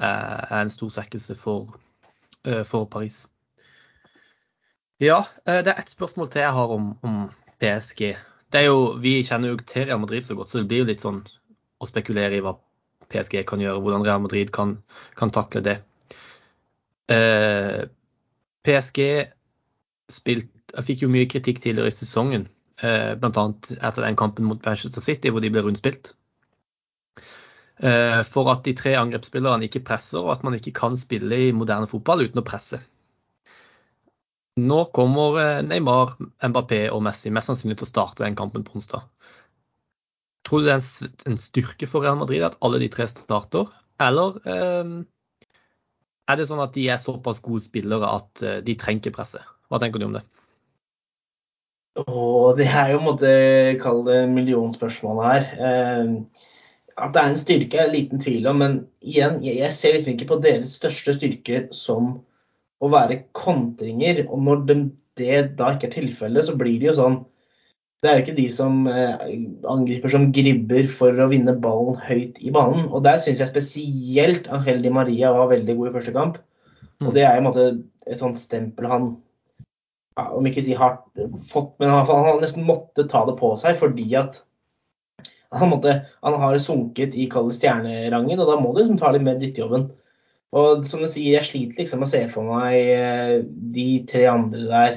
er 0.00 0.56
en 0.62 0.72
stor 0.72 0.88
svekkelse 0.94 1.36
for, 1.36 1.76
for 2.64 2.88
Paris. 2.88 3.26
Ja, 5.02 5.26
eh, 5.44 5.60
det 5.64 5.72
er 5.72 5.80
ett 5.80 5.90
spørsmål 5.90 6.30
til 6.30 6.44
jeg 6.44 6.54
har 6.54 6.70
om, 6.70 6.92
om 7.02 7.16
PSG. 7.58 8.14
Det 8.52 8.62
jo, 8.64 8.94
vi 9.02 9.18
kjenner 9.26 9.50
jo 9.52 9.56
til 9.58 9.88
Real 9.88 10.00
Madrid 10.00 10.24
så 10.24 10.36
godt, 10.38 10.50
så 10.50 10.60
det 10.60 10.68
blir 10.70 10.84
jo 10.84 10.90
litt 10.90 11.02
sånn 11.02 11.24
å 11.84 11.90
spekulere 11.90 12.38
i 12.38 12.44
hva 12.44 12.56
PSG 13.12 13.44
kan 13.48 13.62
gjøre, 13.62 13.82
hvordan 13.84 14.04
Real 14.06 14.22
Madrid 14.24 14.50
kan, 14.54 14.78
kan 15.18 15.32
takle 15.34 15.62
det. 15.64 15.78
Eh, 17.12 17.84
PSG 18.64 19.00
spilt, 20.10 20.50
fikk 20.84 21.04
jo 21.04 21.12
mye 21.12 21.28
kritikk 21.30 21.60
tidligere 21.62 21.92
i 21.92 21.94
sesongen, 21.94 22.48
eh, 22.82 23.12
bl.a. 23.20 23.46
etter 23.76 24.06
den 24.06 24.18
kampen 24.18 24.48
mot 24.48 24.64
Manchester 24.64 25.04
City 25.04 25.32
hvor 25.32 25.44
de 25.44 25.52
ble 25.52 25.64
rundspilt. 25.66 26.14
Eh, 27.82 28.20
for 28.28 28.48
at 28.52 28.64
de 28.64 28.74
tre 28.78 28.94
angrepsspillerne 28.96 29.66
ikke 29.66 29.84
presser, 29.84 30.22
og 30.22 30.32
at 30.36 30.44
man 30.46 30.56
ikke 30.56 30.74
kan 30.76 30.96
spille 30.98 31.40
i 31.48 31.54
moderne 31.56 31.90
fotball 31.90 32.24
uten 32.24 32.40
å 32.40 32.46
presse. 32.46 32.80
Nå 34.62 34.84
kommer 34.94 35.40
eh, 35.42 35.62
Neymar, 35.66 36.14
Mbappé 36.46 36.84
og 36.94 37.02
Messi 37.02 37.32
mest 37.34 37.50
sannsynlig 37.50 37.80
til 37.80 37.88
å 37.88 37.90
starte 37.90 38.22
den 38.22 38.38
kampen 38.38 38.62
på 38.66 38.78
onsdag. 38.78 39.02
Tror 40.44 40.60
du 40.60 40.68
det 40.68 40.76
er 40.76 41.30
en 41.30 41.40
styrke 41.40 41.88
for 41.88 42.04
Real 42.04 42.18
Madrid 42.20 42.44
at 42.44 42.58
alle 42.64 42.80
de 42.82 42.90
tre 42.92 43.06
starter, 43.08 43.70
eller 44.02 44.38
eh, 44.44 44.94
er 46.28 46.40
det 46.40 46.46
sånn 46.48 46.62
at 46.64 46.74
de 46.76 46.86
er 46.92 47.00
såpass 47.00 47.42
gode 47.44 47.64
spillere 47.64 48.08
at 48.20 48.44
eh, 48.44 48.60
de 48.64 48.76
trenger 48.80 49.14
presset? 49.14 49.44
Hva 49.72 49.80
tenker 49.80 50.02
du 50.02 50.08
om 50.08 50.16
det? 50.18 50.24
Og 52.04 52.58
det 52.58 52.66
er 52.66 52.90
jo 52.90 52.98
en 52.98 53.06
måte 53.06 53.30
kall 53.82 54.02
det 54.08 54.24
millionspørsmålet 54.32 55.30
her. 55.30 55.48
Eh, 55.68 56.44
at 56.94 57.14
det 57.14 57.20
er 57.20 57.30
en 57.30 57.40
styrke 57.40 57.80
er 57.82 57.90
liten 57.90 58.22
tvil 58.22 58.46
om, 58.50 58.60
men 58.62 58.76
igjen, 59.02 59.40
jeg 59.42 59.70
ser 59.74 59.96
liksom 59.96 60.14
ikke 60.14 60.30
på 60.30 60.40
deres 60.44 60.76
største 60.78 61.16
styrke 61.16 61.64
som 61.74 62.16
å 62.82 62.90
være 62.92 63.24
kontringer. 63.36 64.24
Og 64.28 64.42
når 64.46 64.66
de, 64.68 64.76
det 65.18 65.40
da 65.58 65.72
ikke 65.74 65.90
er 65.90 65.96
tilfellet, 65.96 66.46
så 66.46 66.56
blir 66.58 66.78
det 66.80 66.92
jo 66.92 66.98
sånn 67.00 67.20
Det 68.04 68.10
er 68.10 68.18
jo 68.18 68.24
ikke 68.26 68.36
de 68.36 68.46
som 68.52 68.82
eh, 68.90 69.28
angriper 69.70 70.12
som 70.12 70.26
gribber 70.36 70.88
for 70.92 71.24
å 71.24 71.30
vinne 71.30 71.54
ballen 71.56 71.96
høyt 72.04 72.36
i 72.44 72.52
banen. 72.52 72.90
Og 72.92 73.00
der 73.06 73.16
syns 73.22 73.40
jeg 73.40 73.48
spesielt 73.48 74.50
Angel 74.52 74.82
Di 74.84 74.92
Maria 74.92 75.30
var 75.32 75.48
veldig 75.54 75.78
god 75.78 75.88
i 75.88 75.94
første 75.94 76.12
kamp. 76.12 76.36
Og 77.00 77.08
mm. 77.08 77.14
det 77.16 77.24
er 77.24 77.38
i 77.38 77.40
en 77.40 77.46
måte 77.48 77.68
et 78.04 78.20
sånt 78.20 78.36
stempel 78.36 78.90
han 78.90 79.06
ja, 80.18 80.28
om 80.36 80.46
ikke 80.46 80.62
si 80.66 80.76
har 80.76 81.00
fått, 81.48 81.72
men 81.80 81.90
han, 81.90 82.04
han 82.06 82.42
nesten 82.42 82.66
måtte 82.68 83.06
ta 83.10 83.24
det 83.26 83.38
på 83.40 83.54
seg 83.58 83.80
fordi 83.80 84.06
at 84.20 84.42
han, 85.54 85.70
måtte, 85.70 85.96
han 86.26 86.36
har 86.42 86.58
sunket 86.62 87.16
i 87.16 87.28
stjernerangen, 87.30 88.40
og 88.42 88.48
da 88.50 88.58
må 88.60 88.72
du 88.72 88.80
liksom 88.82 88.98
ta 88.98 89.12
litt 89.14 89.24
mer 89.24 89.38
drittjobben. 89.40 89.88
Og 90.54 90.84
som 90.86 91.02
du 91.02 91.08
sier, 91.10 91.38
jeg 91.38 91.46
sliter 91.48 91.82
liksom 91.82 92.04
å 92.04 92.10
se 92.10 92.20
for 92.30 92.46
meg 92.46 92.74
eh, 92.94 93.34
de 93.74 93.88
tre 94.10 94.26
andre 94.30 94.64
der 94.68 94.96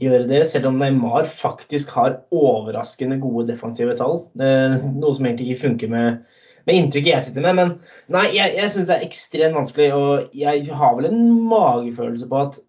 gjøre 0.00 0.26
det, 0.28 0.42
selv 0.50 0.70
om 0.70 0.80
Neymar 0.80 1.28
faktisk 1.30 1.94
har 1.96 2.20
overraskende 2.34 3.18
gode 3.22 3.46
defensive 3.50 3.96
tall. 3.98 4.26
Noe 4.36 5.14
som 5.16 5.28
egentlig 5.28 5.54
ikke 5.54 5.64
funker 5.68 5.92
med, 5.92 6.20
med 6.68 6.78
inntrykket 6.80 7.12
jeg 7.14 7.26
sitter 7.28 7.46
med. 7.46 7.58
Men 7.58 7.72
nei, 8.12 8.26
jeg, 8.36 8.56
jeg 8.58 8.72
syns 8.72 8.88
det 8.90 8.98
er 8.98 9.08
ekstremt 9.08 9.56
vanskelig, 9.56 9.90
og 9.96 10.36
jeg 10.36 10.66
har 10.80 10.96
vel 10.98 11.10
en 11.10 11.22
magefølelse 11.48 12.28
på 12.30 12.42
at 12.44 12.60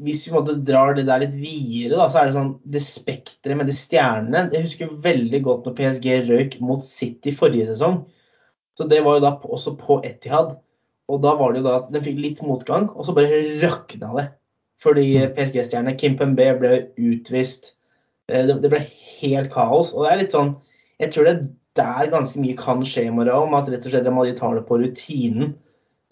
hvis 0.00 0.22
vi 0.26 0.32
måtte 0.32 0.56
drar 0.64 0.94
det 0.96 1.04
der 1.10 1.20
litt 1.20 1.34
videre, 1.36 1.98
da, 1.98 2.06
så 2.08 2.22
er 2.22 2.30
det 2.30 2.36
sånn 2.38 2.54
det 2.72 2.80
spekteret 2.80 3.58
med 3.58 3.68
de 3.68 3.74
stjernene 3.76 4.46
Jeg 4.54 4.64
husker 4.64 4.94
veldig 5.04 5.40
godt 5.44 5.68
når 5.68 5.76
PSG 5.76 6.08
røyk 6.30 6.56
mot 6.64 6.86
City 6.88 7.34
forrige 7.36 7.68
sesong. 7.74 8.02
Så 8.78 8.86
det 8.88 9.02
var 9.04 9.18
jo 9.18 9.24
da 9.26 9.34
også 9.44 9.74
på 9.76 9.98
Etihad. 10.06 10.54
Og 11.10 11.20
da 11.20 11.34
var 11.36 11.52
det 11.52 11.60
jo 11.60 11.66
da 11.66 11.76
at 11.82 11.90
den 11.92 12.04
fikk 12.06 12.20
litt 12.22 12.40
motgang, 12.46 12.86
og 12.94 13.04
så 13.04 13.12
bare 13.16 13.42
rakna 13.60 14.14
det. 14.16 14.26
Fordi 14.80 15.06
mm. 15.18 15.32
PSG-stjerne 15.36 15.96
Kim 16.00 16.16
Pembe 16.18 16.48
ble 16.60 16.74
utvist. 16.98 17.74
Eh, 18.30 18.48
det 18.48 18.70
ble 18.72 18.82
helt 19.20 19.50
kaos. 19.52 19.94
Og 19.94 20.04
det 20.04 20.12
er 20.12 20.22
litt 20.24 20.36
sånn 20.36 20.54
Jeg 21.00 21.14
tror 21.14 21.26
det 21.26 21.32
er 21.34 21.48
der 21.78 22.12
ganske 22.12 22.40
mye 22.42 22.58
kan 22.58 22.82
skje 22.84 23.06
i 23.08 23.12
morgen, 23.14 23.46
om 23.46 23.56
at 23.56 23.68
rett 23.70 23.84
og 23.86 23.92
slett 23.92 24.08
Madrid 24.12 24.36
tar 24.40 24.56
det 24.58 24.66
på 24.68 24.80
rutinen. 24.80 25.54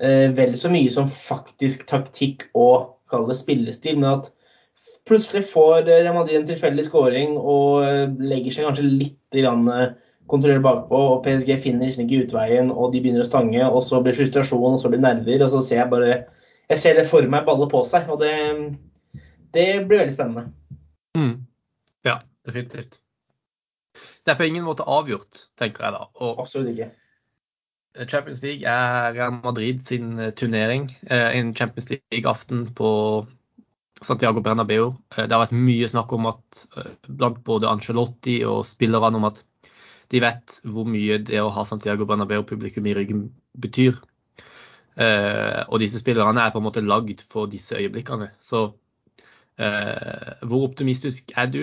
Eh, 0.01 0.29
vel 0.33 0.55
så 0.57 0.71
mye 0.73 0.93
som 0.95 1.11
faktisk 1.11 1.85
taktikk 1.91 2.47
og 2.57 2.95
kall 3.11 3.27
det 3.29 3.37
spillestil. 3.37 3.99
Men 4.01 4.21
at 4.21 4.31
plutselig 5.09 5.49
får 5.51 5.89
Real 5.89 6.15
Madrid 6.17 6.41
en 6.41 6.49
tilfeldig 6.49 6.87
scoring 6.87 7.37
og 7.37 7.89
eh, 7.89 8.05
legger 8.21 8.55
seg 8.55 8.69
kanskje 8.69 8.87
litt 8.89 9.37
i 9.37 9.45
landet 9.45 9.99
kontrollerer 10.29 10.65
bakpå, 10.65 10.99
og 11.13 11.23
PSG 11.25 11.55
finner 11.65 11.89
liksom 11.89 12.05
ikke 12.05 12.27
utveien, 12.27 12.73
og 12.73 12.93
de 12.93 13.01
begynner 13.03 13.25
å 13.25 13.29
stange, 13.29 13.63
og 13.65 13.81
så 13.85 14.01
blir 14.05 14.17
frustrasjon, 14.17 14.75
og 14.77 14.81
så 14.81 14.91
blir 14.93 15.01
nerver, 15.03 15.45
og 15.45 15.53
så 15.55 15.63
ser 15.65 15.83
jeg 15.83 15.93
bare 15.93 16.19
Jeg 16.69 16.81
ser 16.83 16.99
det 16.99 17.09
for 17.09 17.25
meg 17.33 17.47
balle 17.49 17.69
på 17.71 17.83
seg, 17.89 18.09
og 18.13 18.21
det, 18.21 18.35
det 19.57 19.67
blir 19.89 20.03
veldig 20.05 20.15
spennende. 20.15 20.49
Mm. 21.17 21.47
Ja, 22.05 22.21
definitivt. 22.47 23.01
Det 24.25 24.35
er 24.35 24.39
på 24.39 24.47
ingen 24.47 24.67
måte 24.67 24.87
avgjort, 24.87 25.49
tenker 25.59 25.87
jeg 25.87 25.97
da. 25.97 26.09
Og 26.21 26.43
Absolutt 26.45 26.75
ikke. 26.75 26.91
Champions 28.07 28.43
League 28.43 28.69
er 28.69 29.15
Real 29.17 29.33
Madrid 29.43 29.81
sin 29.83 30.19
eh, 30.19 30.31
turnering. 30.31 30.87
Eh, 31.11 31.39
en 31.39 31.55
Champions 31.57 31.91
League-aften 31.91 32.69
på 32.75 32.91
Santiago 34.03 34.41
Bernabeu. 34.41 34.93
Eh, 35.17 35.25
det 35.25 35.35
har 35.35 35.47
vært 35.47 35.57
mye 35.57 35.89
snakk 35.91 36.13
om 36.15 36.29
at 36.31 36.65
blant 37.09 37.41
både 37.47 37.71
Angelotti 37.71 38.43
og 38.47 38.67
spillerne 38.69 39.19
om 39.19 39.27
at 39.31 39.43
de 40.13 40.23
vet 40.25 40.61
hvor 40.65 40.87
mye 40.89 41.19
det 41.21 41.41
å 41.43 41.51
ha 41.53 41.65
Santiago 41.69 42.07
Bernabeu-publikum 42.09 42.87
i 42.89 42.95
ryggen 42.97 43.27
betyr. 43.61 43.99
Eh, 44.99 45.63
og 45.69 45.79
disse 45.79 46.01
spillerne 46.03 46.43
er 46.43 46.51
på 46.51 46.59
en 46.59 46.67
måte 46.67 46.83
lagd 46.83 47.23
for 47.23 47.47
disse 47.51 47.77
øyeblikkene. 47.79 48.33
Så 48.43 48.65
eh, 49.61 50.43
hvor 50.43 50.67
optimistisk 50.67 51.31
er 51.37 51.47
du 51.53 51.63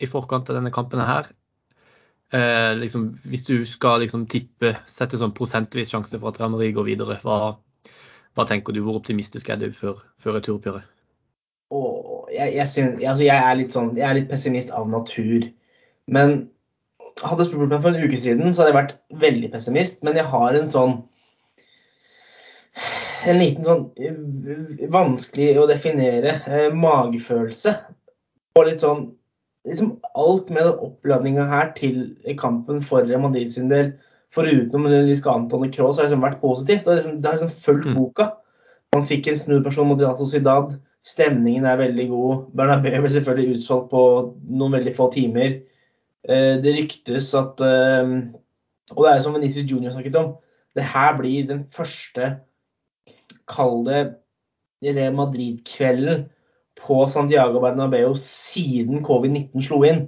i 0.00 0.08
forkant 0.08 0.50
av 0.50 0.60
denne 0.60 0.70
kampen 0.74 1.02
her? 1.02 1.32
Eh, 2.30 2.76
liksom, 2.78 3.08
hvis 3.26 3.48
du 3.48 3.56
skal 3.66 4.04
liksom, 4.04 4.28
tippe, 4.30 4.76
sette 4.86 5.18
sånn 5.18 5.34
prosentvis 5.34 5.90
sjanse 5.90 6.14
for 6.14 6.30
at 6.30 6.38
Real 6.38 6.54
Madrid 6.54 6.76
går 6.76 6.86
videre, 6.92 7.18
hva, 7.24 7.56
hva, 8.38 8.46
tenker 8.46 8.76
du? 8.76 8.84
Hvor 8.86 9.00
optimistisk 9.00 9.50
er 9.50 9.58
du 9.58 9.72
før, 9.74 9.98
før 10.22 10.38
returoppgjøret? 10.38 10.96
Jeg, 12.30 12.54
jeg, 12.54 12.62
altså 13.10 13.26
jeg, 13.26 13.34
er 13.34 13.66
sånn, 13.74 13.94
jeg 13.98 14.06
er 14.06 14.14
litt 14.14 14.30
pessimist 14.30 14.70
av 14.70 14.86
natur. 14.90 15.48
Men 16.06 16.44
hadde 17.18 17.48
spurt 17.48 17.66
meg 17.72 17.82
for 17.82 17.90
en 17.90 18.06
uke 18.06 18.18
siden, 18.18 18.54
så 18.54 18.62
hadde 18.62 18.70
jeg 18.70 18.78
vært 18.78 18.98
veldig 19.26 19.50
pessimist. 19.56 20.04
Men 20.06 20.18
jeg 20.18 20.30
har 20.30 20.54
en 20.54 20.70
sånn 20.70 21.00
En 23.28 23.38
liten 23.40 23.64
sånn 23.66 23.86
eh, 24.00 24.86
vanskelig 24.92 25.58
å 25.60 25.66
definere 25.68 26.38
eh, 26.48 26.68
magefølelse. 26.72 27.74
Og 28.56 28.66
litt 28.68 28.80
sånn 28.84 29.10
liksom 29.68 29.98
alt 30.16 30.48
med 30.48 30.64
den 30.64 30.78
oppladninga 30.86 31.44
her 31.50 31.72
til 31.76 32.14
kampen 32.40 32.80
for 32.80 33.04
Real 33.04 33.20
Madrid 33.20 33.52
sin 33.52 33.68
del, 33.68 33.90
foruten 34.32 34.86
Lisca 35.08 35.34
Anton 35.34 35.66
og 35.66 35.74
Kroos, 35.74 35.98
har 36.00 36.06
liksom 36.08 36.22
vært 36.24 36.40
positivt. 36.40 36.84
Det 36.86 36.92
har 36.94 37.00
liksom, 37.00 37.18
det 37.20 37.28
har 37.28 37.38
liksom 37.38 37.56
fulgt 37.66 37.88
Mm. 37.90 37.94
boka. 37.98 38.28
Man 38.94 39.06
fikk 39.06 39.28
en 39.28 39.36
snuperson 39.38 39.86
mot 39.88 40.00
Real 40.00 40.16
Sociedad. 40.18 40.78
Stemningen 41.04 41.64
er 41.66 41.76
veldig 41.76 42.08
god. 42.08 42.46
Bernabeu 42.56 43.00
ble 43.00 43.10
selvfølgelig 43.10 43.58
utsolgt 43.58 43.90
på 43.90 44.02
noen 44.48 44.72
veldig 44.72 44.94
få 44.96 45.10
timer. 45.12 45.60
Eh, 46.28 46.56
Det 46.62 46.74
ryktes 46.76 47.34
at 47.34 47.60
eh, 47.60 48.10
Og 48.96 49.04
det 49.04 49.12
er 49.12 49.20
som 49.20 49.34
Venezia 49.34 49.62
Junior 49.62 49.92
snakket 49.92 50.16
om, 50.16 50.32
det 50.74 50.82
her 50.82 51.16
blir 51.18 51.46
den 51.46 51.66
første, 51.70 52.40
kall 53.50 53.82
det 53.88 54.00
Real 54.84 55.16
Madrid-kvelden 55.18 56.28
på 56.80 57.02
Santiago 57.10 57.60
Bernabeu 57.60 58.14
siden 58.16 59.04
covid-19 59.04 59.66
slo 59.66 59.82
inn. 59.84 60.06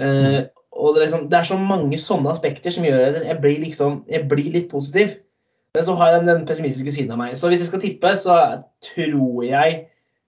Eh, 0.00 0.46
og 0.76 0.94
det 0.94 1.00
er, 1.00 1.04
liksom, 1.06 1.28
det 1.32 1.38
er 1.38 1.48
så 1.48 1.58
mange 1.60 1.98
sånne 2.00 2.32
aspekter 2.32 2.72
som 2.72 2.84
gjør 2.84 3.06
at 3.10 3.22
jeg 3.24 3.40
blir, 3.40 3.60
liksom, 3.64 4.02
jeg 4.12 4.28
blir 4.30 4.50
litt 4.54 4.70
positiv. 4.72 5.16
Men 5.76 5.84
så 5.84 5.94
har 5.98 6.10
jeg 6.10 6.22
den, 6.22 6.30
den 6.30 6.46
pessimistiske 6.48 6.92
siden 6.92 7.12
av 7.12 7.20
meg. 7.20 7.36
Så 7.36 7.50
hvis 7.52 7.64
jeg 7.64 7.70
skal 7.70 7.82
tippe, 7.84 8.12
så 8.16 8.36
tror 8.84 9.44
jeg 9.44 9.82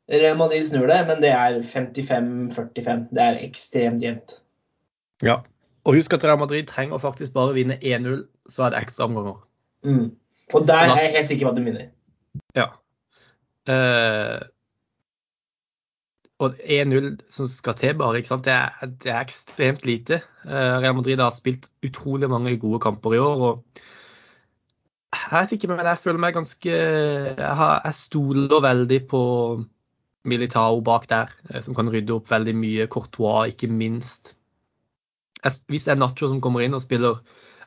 Real 0.08 0.36
Madrid 0.40 0.64
snur 0.64 0.88
det, 0.88 1.02
men 1.08 1.20
det 1.24 1.32
er 1.32 1.60
55-45. 1.64 3.08
Det 3.12 3.24
er 3.24 3.42
ekstremt 3.44 4.04
jevnt. 4.04 4.38
Ja. 5.24 5.40
Og 5.88 5.96
husk 5.96 6.12
at 6.12 6.24
Real 6.24 6.40
Madrid 6.40 6.68
trenger 6.68 7.00
faktisk 7.00 7.32
bare 7.32 7.54
vinne 7.56 7.78
1-0, 7.80 8.24
så 8.48 8.66
er 8.66 8.74
det 8.74 8.82
ekstraomganger. 8.82 9.36
Mm. 9.84 10.10
Og 10.54 10.68
der 10.68 10.74
er 10.74 11.00
jeg 11.00 11.12
helt 11.16 11.28
sikker 11.28 11.46
på 11.46 11.52
at 11.52 11.56
de 11.56 11.64
vinner. 11.64 11.88
Ja. 12.56 12.70
Uh, 13.68 14.40
og 16.38 16.54
1-0 16.62 17.16
som 17.28 17.48
skal 17.50 17.74
til, 17.74 17.96
bare? 17.98 18.22
Det, 18.22 18.52
er, 18.54 18.86
det 19.02 19.10
er 19.10 19.20
ekstremt 19.20 19.86
lite. 19.86 20.20
Uh, 20.44 20.78
Real 20.78 20.94
Madrid 20.94 21.20
har 21.20 21.34
spilt 21.34 21.68
utrolig 21.84 22.30
mange 22.30 22.56
gode 22.58 22.80
kamper 22.80 23.14
i 23.14 23.18
år. 23.18 23.42
og 23.48 23.64
Jeg 25.12 25.40
vet 25.40 25.52
ikke, 25.52 25.68
men 25.68 25.82
jeg 25.82 25.98
føler 25.98 26.18
meg 26.18 26.34
ganske 26.34 26.70
Jeg, 26.70 27.94
stoler 27.94 28.62
veldig 28.62 29.00
på 29.08 29.22
Militao 30.24 30.80
bak 30.80 31.08
der, 31.08 31.32
eh, 31.50 31.62
som 31.62 31.74
kan 31.74 31.88
rydde 31.90 32.12
opp 32.14 32.30
veldig 32.30 32.54
mye. 32.56 32.86
Courtois, 32.86 33.48
ikke 33.48 33.68
minst. 33.72 34.36
Hvis 35.66 35.84
det 35.84 35.94
er 35.94 36.00
Nacho 36.00 36.28
som 36.28 36.40
kommer 36.40 36.60
inn 36.60 36.74
og 36.74 36.82
spiller 36.82 37.20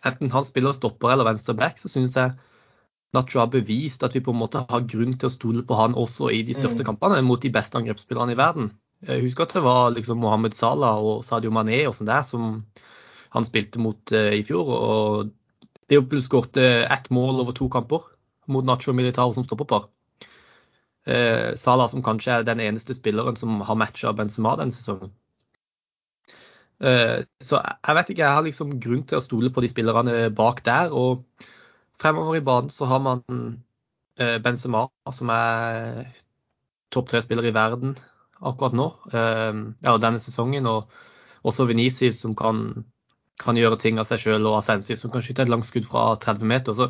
Enten 0.05 0.31
han 0.33 0.45
spiller 0.45 0.73
stopper 0.73 1.11
eller 1.13 1.27
venstre 1.27 1.53
back, 1.53 1.77
så 1.77 1.89
synes 1.89 2.15
jeg 2.17 2.31
Nacho 3.13 3.41
har 3.41 3.49
bevist 3.51 4.03
at 4.07 4.15
vi 4.15 4.21
på 4.23 4.31
en 4.31 4.39
måte 4.39 4.61
har 4.69 4.85
grunn 4.87 5.17
til 5.19 5.27
å 5.27 5.33
stole 5.33 5.63
på 5.67 5.75
han 5.75 5.97
også 5.99 6.29
i 6.31 6.43
de 6.47 6.55
største 6.55 6.85
Mm. 6.85 6.87
kampene 6.93 7.21
mot 7.27 7.41
de 7.41 7.51
beste 7.51 7.77
angrepsspillerne 7.77 8.31
i 8.31 8.39
verden. 8.39 8.71
Jeg 9.03 9.23
husker 9.25 9.43
at 9.43 9.53
det 9.53 9.63
var 9.63 9.91
liksom 9.91 10.17
Mohammed 10.21 10.53
Salah 10.53 10.97
og 11.01 11.23
Sadio 11.25 11.51
Mané 11.51 11.87
og 11.87 11.95
sånn 11.97 12.07
der 12.07 12.21
som 12.21 12.65
han 13.31 13.43
spilte 13.43 13.79
mot 13.79 14.11
uh, 14.11 14.31
i 14.31 14.43
fjor. 14.43 14.67
og 14.67 15.31
Liverpool 15.89 16.21
skårte 16.21 16.85
ett 16.87 17.09
mål 17.11 17.41
over 17.41 17.51
to 17.51 17.67
kamper 17.67 18.01
mot 18.47 18.63
Nacho 18.65 18.93
Militao 18.93 19.33
som 19.33 19.43
stopperpar. 19.43 19.89
Uh, 21.07 21.55
Salah 21.55 21.89
som 21.89 22.03
kanskje 22.03 22.31
er 22.31 22.43
den 22.43 22.59
eneste 22.59 22.93
spilleren 22.93 23.35
som 23.35 23.59
har 23.61 23.75
matcha 23.75 24.13
Benzema 24.13 24.55
denne 24.55 24.71
sesongen. 24.71 25.11
Uh, 26.81 27.25
så 27.41 27.59
jeg 27.61 27.95
vet 27.95 28.09
ikke, 28.09 28.23
jeg 28.23 28.37
har 28.37 28.45
liksom 28.45 28.79
grunn 28.79 29.03
til 29.03 29.19
å 29.19 29.25
stole 29.25 29.51
på 29.53 29.61
de 29.61 29.69
spillerne 29.69 30.29
bak 30.33 30.63
der. 30.63 30.93
og 30.93 31.25
Fremover 32.01 32.39
i 32.39 32.45
banen 32.45 32.71
så 32.73 32.87
har 32.89 33.01
man 33.03 33.21
eh, 34.17 34.37
Benzema, 34.41 34.87
som 35.13 35.29
er 35.33 36.07
topp 36.91 37.11
tre-spiller 37.11 37.45
i 37.45 37.53
verden 37.55 37.93
akkurat 38.41 38.75
nå. 38.77 38.87
Eh, 39.13 39.61
ja, 39.85 39.95
denne 40.01 40.21
sesongen. 40.21 40.69
Og 40.69 40.89
også 41.47 41.67
Venezia, 41.69 42.13
som 42.15 42.35
kan, 42.37 42.83
kan 43.41 43.57
gjøre 43.57 43.79
ting 43.81 44.01
av 44.01 44.09
seg 44.09 44.23
sjøl, 44.23 44.45
og 44.49 44.59
Asensi, 44.59 44.97
som 44.97 45.13
kan 45.13 45.23
skyte 45.25 45.45
et 45.45 45.51
langskudd 45.51 45.87
fra 45.89 46.11
30 46.21 46.49
meter. 46.49 46.77
Så 46.77 46.89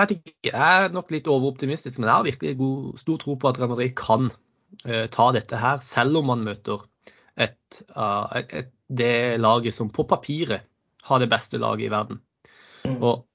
jeg, 0.00 0.20
er 0.52 0.92
nok 0.94 1.12
litt 1.12 1.28
overoptimistisk, 1.28 1.98
men 1.98 2.08
jeg 2.08 2.16
har 2.16 2.28
virkelig 2.28 2.56
god, 2.60 3.00
stor 3.00 3.20
tro 3.20 3.36
på 3.36 3.50
at 3.50 3.60
Real 3.60 3.72
Madrid 3.72 3.92
kan 3.98 4.30
uh, 4.30 5.06
ta 5.12 5.26
dette 5.36 5.60
her, 5.60 5.82
selv 5.84 6.20
om 6.22 6.30
man 6.30 6.44
møter 6.46 6.86
et, 7.36 7.82
uh, 7.96 8.30
et, 8.38 8.54
et, 8.62 8.70
det 8.88 9.40
laget 9.40 9.76
som 9.76 9.90
på 9.92 10.06
papiret 10.08 10.64
har 11.04 11.20
det 11.20 11.28
beste 11.30 11.60
laget 11.60 11.88
i 11.88 11.92
verden. 11.92 12.20
Mm. 12.86 12.96
Og 12.96 13.26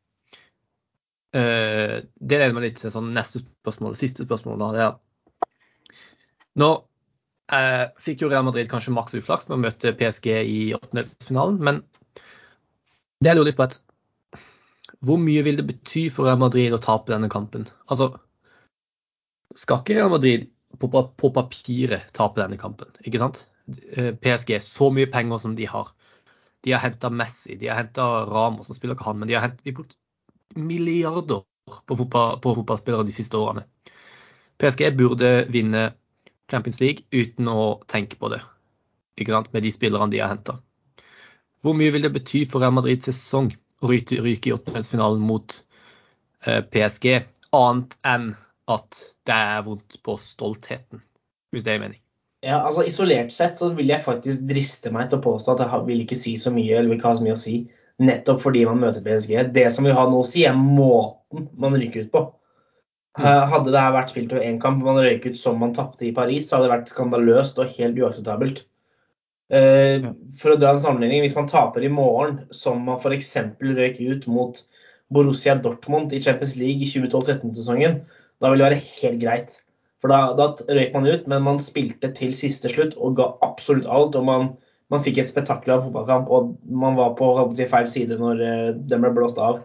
det 1.35 2.37
leder 2.37 2.53
meg 2.55 2.63
litt 2.63 2.77
til 2.79 2.93
sånn 2.93 3.09
neste 3.15 3.41
spørsmål, 3.41 3.95
siste 3.99 4.23
spørsmål. 4.23 4.61
Da, 4.61 4.67
det 4.75 5.49
nå 6.59 6.69
eh, 7.51 7.85
fikk 8.01 8.23
jo 8.23 8.29
Real 8.31 8.45
Madrid 8.47 8.69
kanskje 8.71 8.93
maks 8.95 9.17
uflaks 9.17 9.49
med 9.49 9.57
å 9.57 9.63
møte 9.65 9.95
PSG 9.99 10.29
i 10.39 10.59
åttendelsfinalen, 10.77 11.59
men 11.59 11.81
det 13.19 13.31
jeg 13.31 13.39
lurer 13.39 13.51
litt 13.51 13.59
på 13.59 13.67
er 13.67 13.81
hvor 15.05 15.19
mye 15.21 15.43
vil 15.45 15.59
det 15.59 15.67
bety 15.67 16.07
for 16.13 16.27
Real 16.29 16.39
Madrid 16.41 16.73
å 16.73 16.81
tape 16.81 17.11
denne 17.11 17.29
kampen? 17.31 17.67
Altså, 17.91 18.13
skal 19.57 19.81
ikke 19.81 19.97
Real 19.97 20.13
Madrid 20.13 20.47
på, 20.79 20.87
på 20.89 21.31
papiret 21.35 22.07
tape 22.15 22.41
denne 22.41 22.57
kampen, 22.61 22.89
ikke 23.03 23.21
sant? 23.21 23.43
Uh, 23.67 24.13
PSG, 24.21 24.55
så 24.63 24.89
mye 24.93 25.09
penger 25.11 25.41
som 25.41 25.53
de 25.57 25.67
har. 25.69 25.91
De 26.65 26.73
har 26.73 26.81
henta 26.85 27.11
Messi, 27.13 27.57
de 27.59 27.69
har 27.69 27.83
henta 27.83 28.07
Ramos, 28.29 28.69
som 28.69 28.77
spiller 28.77 28.97
ikke 28.97 29.09
han, 29.09 29.19
men 29.21 29.29
de 29.29 29.37
har 29.37 29.45
hentet, 29.45 29.65
de 29.67 29.75
brukt 29.75 29.97
milliarder 30.55 31.43
på, 31.87 31.95
fotball, 31.95 32.39
på 32.41 32.55
fotballspillere 32.59 33.07
de 33.07 33.15
siste 33.15 33.37
årene. 33.37 33.65
PSG 34.61 34.91
burde 34.97 35.31
vinne 35.51 35.89
Champions 36.51 36.79
League 36.79 37.05
uten 37.11 37.49
å 37.51 37.81
tenke 37.91 38.19
på 38.19 38.29
det, 38.31 38.41
med 39.25 39.63
de 39.63 39.73
spillerne 39.73 40.11
de 40.11 40.21
har 40.21 40.31
henta. 40.31 40.59
Hvor 41.65 41.75
mye 41.77 41.91
vil 41.91 42.05
det 42.05 42.13
bety 42.13 42.43
for 42.45 42.61
Real 42.61 42.75
Madrids 42.75 43.07
sesong 43.09 43.49
å 43.81 43.89
ryke, 43.89 44.21
i 44.21 44.53
åttendelsfinalen 44.53 45.23
mot 45.25 45.57
eh, 46.45 46.61
PSG, 46.61 47.25
annet 47.55 47.97
enn 48.05 48.33
at 48.71 49.01
det 49.25 49.35
er 49.35 49.63
vondt 49.65 49.97
på 50.05 50.17
stoltheten, 50.21 51.01
hvis 51.51 51.65
det 51.65 51.75
er 51.75 51.81
mening? 51.81 52.01
Ja, 52.45 52.59
altså 52.61 52.83
Isolert 52.85 53.33
sett 53.33 53.57
så 53.57 53.71
vil 53.73 53.89
jeg 53.89 54.05
faktisk 54.05 54.43
driste 54.45 54.91
meg 54.93 55.09
til 55.09 55.17
å 55.17 55.25
påstå 55.25 55.55
at 55.55 55.63
det 55.63 55.81
vil 55.87 56.03
ikke 56.03 56.17
si 56.19 56.35
så 56.37 56.53
mye, 56.53 56.75
eller 56.77 56.91
vil 56.91 56.99
ikke 56.99 57.09
ha 57.09 57.17
så 57.17 57.25
mye 57.25 57.37
å 57.37 57.41
si. 57.41 57.55
Nettopp 58.03 58.41
fordi 58.43 58.65
man 58.67 58.81
møter 58.81 59.03
PSG. 59.05 59.37
Det 59.55 59.69
som 59.71 59.87
vil 59.87 59.95
ha 59.95 60.03
noe 60.09 60.25
å 60.25 60.27
si, 60.27 60.43
er 60.47 60.57
måten 60.57 61.47
man 61.59 61.77
ryker 61.79 62.07
ut 62.07 62.11
på. 62.11 62.23
Hadde 63.15 63.71
det 63.71 63.83
vært 63.95 64.11
spilt 64.11 64.33
over 64.33 64.43
én 64.43 64.57
kamp, 64.59 64.81
man 64.83 64.99
røyk 64.99 65.29
ut 65.29 65.37
som 65.39 65.59
man 65.61 65.71
tapte 65.75 66.03
i 66.03 66.13
Paris, 66.15 66.49
så 66.49 66.57
hadde 66.57 66.67
det 66.67 66.73
vært 66.73 66.91
skandaløst 66.91 67.61
og 67.63 67.71
helt 67.77 67.99
uakseptabelt. 68.01 68.65
For 69.47 70.51
å 70.51 70.57
dra 70.59 70.73
en 70.73 70.81
sammenligning, 70.83 71.23
hvis 71.23 71.37
man 71.37 71.47
taper 71.47 71.85
i 71.85 71.91
morgen, 71.91 72.41
som 72.51 72.81
man 72.83 72.99
f.eks. 72.99 73.31
røyk 73.61 74.01
ut 74.01 74.27
mot 74.27 74.59
Borussia 75.13 75.55
Dortmund 75.55 76.11
i 76.11 76.19
Champions 76.19 76.57
League 76.59 76.83
i 76.83 76.89
2012-13-sesongen, 76.89 78.01
da 78.41 78.51
ville 78.51 78.65
det 78.65 78.73
være 78.73 78.83
helt 78.89 79.21
greit. 79.21 79.61
For 80.03 80.11
da, 80.11 80.35
da 80.35 80.75
røyk 80.75 80.97
man 80.97 81.07
ut, 81.07 81.27
men 81.31 81.45
man 81.45 81.61
spilte 81.63 82.11
til 82.17 82.35
siste 82.35 82.69
slutt 82.73 82.97
og 82.99 83.15
ga 83.21 83.31
absolutt 83.45 83.87
alt. 83.87 84.17
og 84.19 84.27
man 84.27 84.51
man 84.93 85.03
fikk 85.05 85.21
et 85.21 85.29
spetakkel 85.29 85.75
av 85.75 85.85
fotballkamp, 85.85 86.29
og 86.29 86.55
man 86.69 86.97
var 86.97 87.15
på 87.17 87.31
si, 87.57 87.65
feil 87.69 87.87
side 87.89 88.19
når 88.21 88.43
uh, 88.43 88.67
den 88.89 89.01
ble 89.03 89.13
blåst 89.15 89.41
av. 89.41 89.63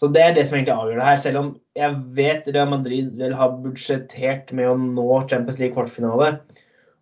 Så 0.00 0.10
Det 0.10 0.22
er 0.22 0.34
det 0.34 0.46
som 0.46 0.58
egentlig 0.58 0.74
avgjør 0.74 0.98
det 0.98 1.06
her. 1.06 1.18
Selv 1.22 1.40
om 1.40 1.48
jeg 1.78 1.98
vet 2.16 2.48
Real 2.50 2.70
Madrid 2.70 3.12
vil 3.18 3.34
ha 3.38 3.48
budsjettert 3.62 4.50
med 4.56 4.70
å 4.70 4.76
nå 4.78 5.06
Champions 5.30 5.60
League 5.60 5.74
kvartfinale. 5.76 6.32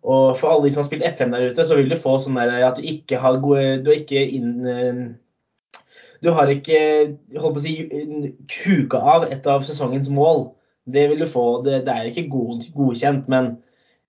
Og 0.03 0.37
for 0.37 0.51
alle 0.51 0.67
de 0.67 0.73
som 0.73 0.83
har 0.83 0.89
spilt 0.89 1.05
FM 1.17 1.33
der 1.33 1.53
ute, 1.53 1.65
så 1.65 1.77
vil 1.79 1.89
du 1.89 1.97
få 1.97 2.17
sånn 2.21 2.37
der 2.37 2.67
at 2.67 2.77
du 2.77 2.85
ikke 2.85 3.21
har 3.23 3.39
gode 3.41 3.79
Du 3.85 3.89
har 3.89 4.01
ikke 4.01 4.23
inn 4.37 4.49
uh, 4.67 5.79
Du 6.23 6.31
har 6.35 6.51
ikke 6.51 6.79
holdt 7.37 7.57
på 7.57 7.61
å 7.61 7.63
si, 7.63 7.75
kuka 8.51 9.01
av 9.15 9.27
et 9.31 9.47
av 9.49 9.65
sesongens 9.67 10.11
mål. 10.13 10.51
Det 10.85 11.07
vil 11.09 11.23
du 11.23 11.29
få. 11.29 11.63
Det, 11.65 11.81
det 11.87 11.93
er 11.93 12.09
ikke 12.11 12.29
god, 12.31 12.67
godkjent, 12.75 13.29
men 13.31 13.55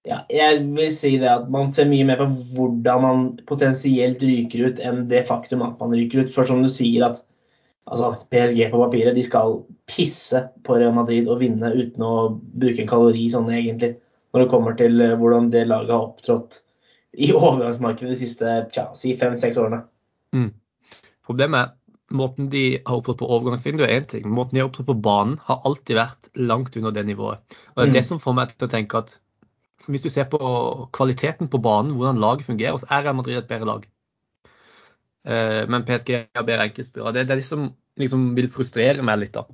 ja, 0.05 0.19
jeg 0.29 0.65
vil 0.77 0.91
si 0.93 1.15
det 1.21 1.31
at 1.31 1.47
man 1.53 1.71
ser 1.73 1.89
mye 1.89 2.05
mer 2.05 2.21
på 2.21 2.27
hvordan 2.57 3.05
man 3.05 3.23
potensielt 3.49 4.23
ryker 4.25 4.67
ut, 4.69 4.83
enn 4.85 5.07
det 5.09 5.25
faktum 5.31 5.65
at 5.65 5.79
man 5.81 5.95
ryker 5.97 6.25
ut. 6.25 6.33
For 6.33 6.49
som 6.49 6.61
du 6.65 6.69
sier 6.73 7.07
at 7.07 7.23
altså, 7.89 8.15
PSG 8.33 8.67
på 8.73 8.83
papiret 8.83 9.17
de 9.17 9.25
skal 9.25 9.63
pisse 9.91 10.43
på 10.65 10.77
Real 10.77 10.93
Madrid 10.97 11.29
og 11.29 11.41
vinne 11.41 11.73
uten 11.73 12.05
å 12.05 12.15
bruke 12.37 12.85
en 12.85 12.91
kalori 12.91 13.31
sånn 13.33 13.49
egentlig. 13.53 13.95
Når 14.35 14.45
det 14.45 14.51
kommer 14.51 14.77
til 14.77 15.01
hvordan 15.21 15.49
det 15.55 15.65
laget 15.71 15.95
har 15.95 16.11
opptrådt 16.11 16.61
i 17.15 17.31
overgangsmarkedet 17.39 18.13
de 18.13 18.21
siste 18.27 18.59
tja, 18.75 18.91
si 18.99 19.15
fem-seks 19.17 19.61
årene. 19.63 19.85
Mm. 20.37 20.51
Problemet 21.25 21.71
er 21.71 21.75
måten 22.15 22.51
de 22.53 22.65
har 22.85 22.99
opptrådt 22.99 23.23
på 23.23 23.29
overgangsvinduet 23.39 23.89
er 23.89 24.01
én 24.03 24.09
ting. 24.11 24.27
Måten 24.29 24.59
de 24.59 24.61
har 24.61 24.69
opptrådt 24.69 24.91
på 24.91 25.01
banen 25.01 25.39
har 25.49 25.65
alltid 25.65 25.97
vært 25.97 26.29
langt 26.37 26.77
under 26.77 26.93
det 26.93 27.07
nivået. 27.09 27.41
Og 27.73 27.81
det 27.81 27.87
er 27.87 27.93
Mm. 27.93 27.97
det 27.97 28.05
som 28.05 28.21
får 28.21 28.35
meg 28.37 28.53
til 28.53 28.69
å 28.69 28.71
tenke 28.71 28.99
at 29.01 29.17
hvis 29.87 30.05
du 30.05 30.11
ser 30.13 30.29
på 30.31 30.39
kvaliteten 30.97 31.51
på 31.53 31.61
banen, 31.63 31.95
hvordan 31.97 32.21
laget 32.21 32.47
fungerer, 32.49 32.77
så 32.81 32.89
er 32.91 33.05
Real 33.05 33.17
Madrid 33.19 33.37
et 33.39 33.49
bedre 33.49 33.69
lag. 33.69 33.85
Eh, 35.25 35.63
men 35.69 35.85
PSG 35.89 36.15
har 36.37 36.47
bedre 36.47 36.69
enkeltspillere. 36.69 37.13
Det 37.13 37.25
er 37.25 37.37
det 37.37 37.45
som 37.45 37.69
liksom 38.01 38.33
vil 38.37 38.51
frustrere 38.53 39.05
meg 39.05 39.21
litt, 39.23 39.37
da. 39.37 39.45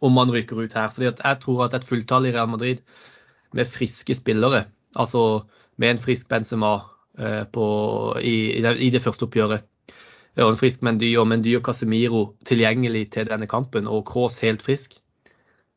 Om 0.00 0.14
man 0.14 0.30
ryker 0.32 0.60
ut 0.60 0.76
her. 0.76 0.92
Fordi 0.94 1.10
jeg 1.10 1.40
tror 1.42 1.64
at 1.66 1.74
et 1.74 1.88
fulltall 1.88 2.28
i 2.28 2.34
Real 2.34 2.48
Madrid 2.48 2.84
med 3.56 3.66
friske 3.66 4.14
spillere, 4.14 4.66
altså 4.96 5.44
med 5.76 5.90
en 5.94 6.02
frisk 6.02 6.28
Benzema, 6.28 6.78
på, 7.52 7.64
i, 8.22 8.60
i, 8.60 8.90
det, 8.90 9.02
første 9.02 9.26
oppgjøret. 9.26 9.64
og 10.36 10.52
en 10.52 10.56
frisk 10.56 10.82
Mendy 10.86 11.16
og 11.18 11.26
Mendy 11.26 11.56
og 11.56 11.64
Casemiro 11.66 12.36
tilgjengelig 12.46 13.10
til 13.10 13.26
denne 13.26 13.48
kampen, 13.50 13.88
og 13.88 14.04
Kroos 14.06 14.38
helt 14.38 14.62
frisk. 14.62 14.94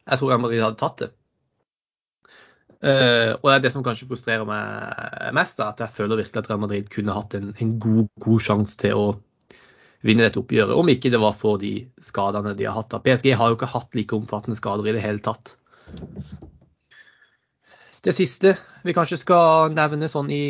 Jeg 0.05 0.19
tror 0.19 0.29
Real 0.29 0.41
Madrid 0.41 0.61
hadde 0.61 0.77
tatt 0.77 0.99
det. 0.99 1.09
Uh, 2.81 3.37
og 3.37 3.45
det 3.45 3.53
er 3.53 3.65
det 3.67 3.71
som 3.75 3.83
kanskje 3.85 4.07
frustrerer 4.09 4.47
meg 4.47 5.33
mest, 5.37 5.59
da, 5.59 5.69
at 5.69 5.83
jeg 5.83 5.93
føler 5.93 6.17
virkelig 6.17 6.41
at 6.41 6.47
Real 6.49 6.63
Madrid 6.63 6.87
kunne 6.89 7.13
hatt 7.13 7.35
en, 7.37 7.51
en 7.61 7.75
god, 7.81 8.07
god 8.23 8.41
sjanse 8.41 8.79
til 8.81 8.97
å 8.97 9.03
vinne 10.01 10.25
dette 10.25 10.41
oppgjøret, 10.41 10.73
om 10.73 10.89
ikke 10.89 11.11
det 11.13 11.19
var 11.21 11.35
for 11.37 11.61
de 11.61 11.75
skadene 12.01 12.55
de 12.57 12.65
har 12.65 12.79
hatt. 12.79 12.95
PSG 13.05 13.35
har 13.37 13.51
jo 13.51 13.59
ikke 13.59 13.69
hatt 13.69 13.93
like 13.93 14.17
omfattende 14.17 14.57
skader 14.57 14.89
i 14.89 14.95
det 14.97 15.03
hele 15.03 15.21
tatt. 15.21 15.53
Det 18.01 18.15
siste 18.17 18.55
vi 18.81 18.97
kanskje 18.97 19.19
skal 19.21 19.75
nevne 19.77 20.09
sånn 20.09 20.31
i, 20.33 20.41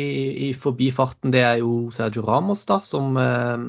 i 0.48 0.50
forbifarten, 0.56 1.34
det 1.34 1.44
er 1.44 1.60
jo 1.60 1.90
Sergio 1.92 2.24
Ramos, 2.24 2.64
da, 2.64 2.80
som 2.80 3.12
uh, 3.20 3.60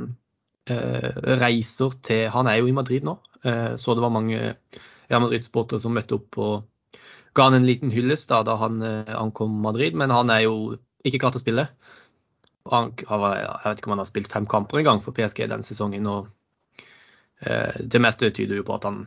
uh, 0.72 1.10
reiser 1.44 2.00
til 2.00 2.30
Han 2.32 2.48
er 2.48 2.62
jo 2.62 2.72
i 2.72 2.76
Madrid 2.80 3.04
nå, 3.04 3.20
så 3.44 3.92
det 3.92 4.00
var 4.00 4.14
mange 4.16 4.38
Real 5.12 5.20
Madrid-sportere 5.20 5.84
som 5.84 5.92
møtte 5.92 6.16
opp 6.16 6.38
og 6.40 6.62
ga 7.34 7.48
han 7.50 7.58
en 7.58 7.66
liten 7.68 7.92
hyllest 7.94 8.30
da, 8.30 8.44
da 8.46 8.56
han 8.62 8.82
eh, 8.86 9.14
ankom 9.18 9.56
Madrid, 9.62 9.98
men 9.98 10.14
han 10.14 10.30
er 10.34 10.46
jo 10.46 10.56
ikke 11.04 11.20
klar 11.24 11.34
til 11.34 11.42
å 11.42 11.46
spille. 11.46 11.68
Han, 12.72 12.94
jeg 12.96 13.20
vet 13.66 13.82
ikke 13.82 13.90
om 13.90 13.96
han 13.98 14.04
har 14.04 14.10
spilt 14.10 14.32
fem 14.32 14.46
kamper 14.50 14.80
engang 14.80 15.02
for 15.04 15.16
PSG 15.18 15.44
denne 15.52 15.66
sesongen. 15.66 16.08
og 16.08 16.30
eh, 17.44 17.82
Det 17.82 18.02
meste 18.02 18.32
tyder 18.32 18.62
jo 18.62 18.68
på 18.68 18.78
at 18.78 18.88
han, 18.88 19.04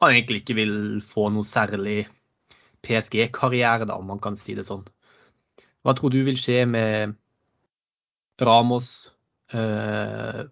han, 0.00 0.14
egentlig 0.14 0.44
ikke 0.44 0.58
vil 0.62 0.76
få 1.04 1.28
noe 1.34 1.46
særlig 1.46 2.06
PSG-karriere, 2.86 3.88
da, 3.90 3.98
om 3.98 4.08
man 4.14 4.22
kan 4.22 4.38
si 4.38 4.56
det 4.56 4.66
sånn. 4.68 4.86
Hva 5.84 5.94
tror 5.94 6.14
du 6.14 6.22
vil 6.26 6.38
skje 6.40 6.64
med 6.70 7.16
Ramos? 8.42 9.10
Eh, 9.52 10.42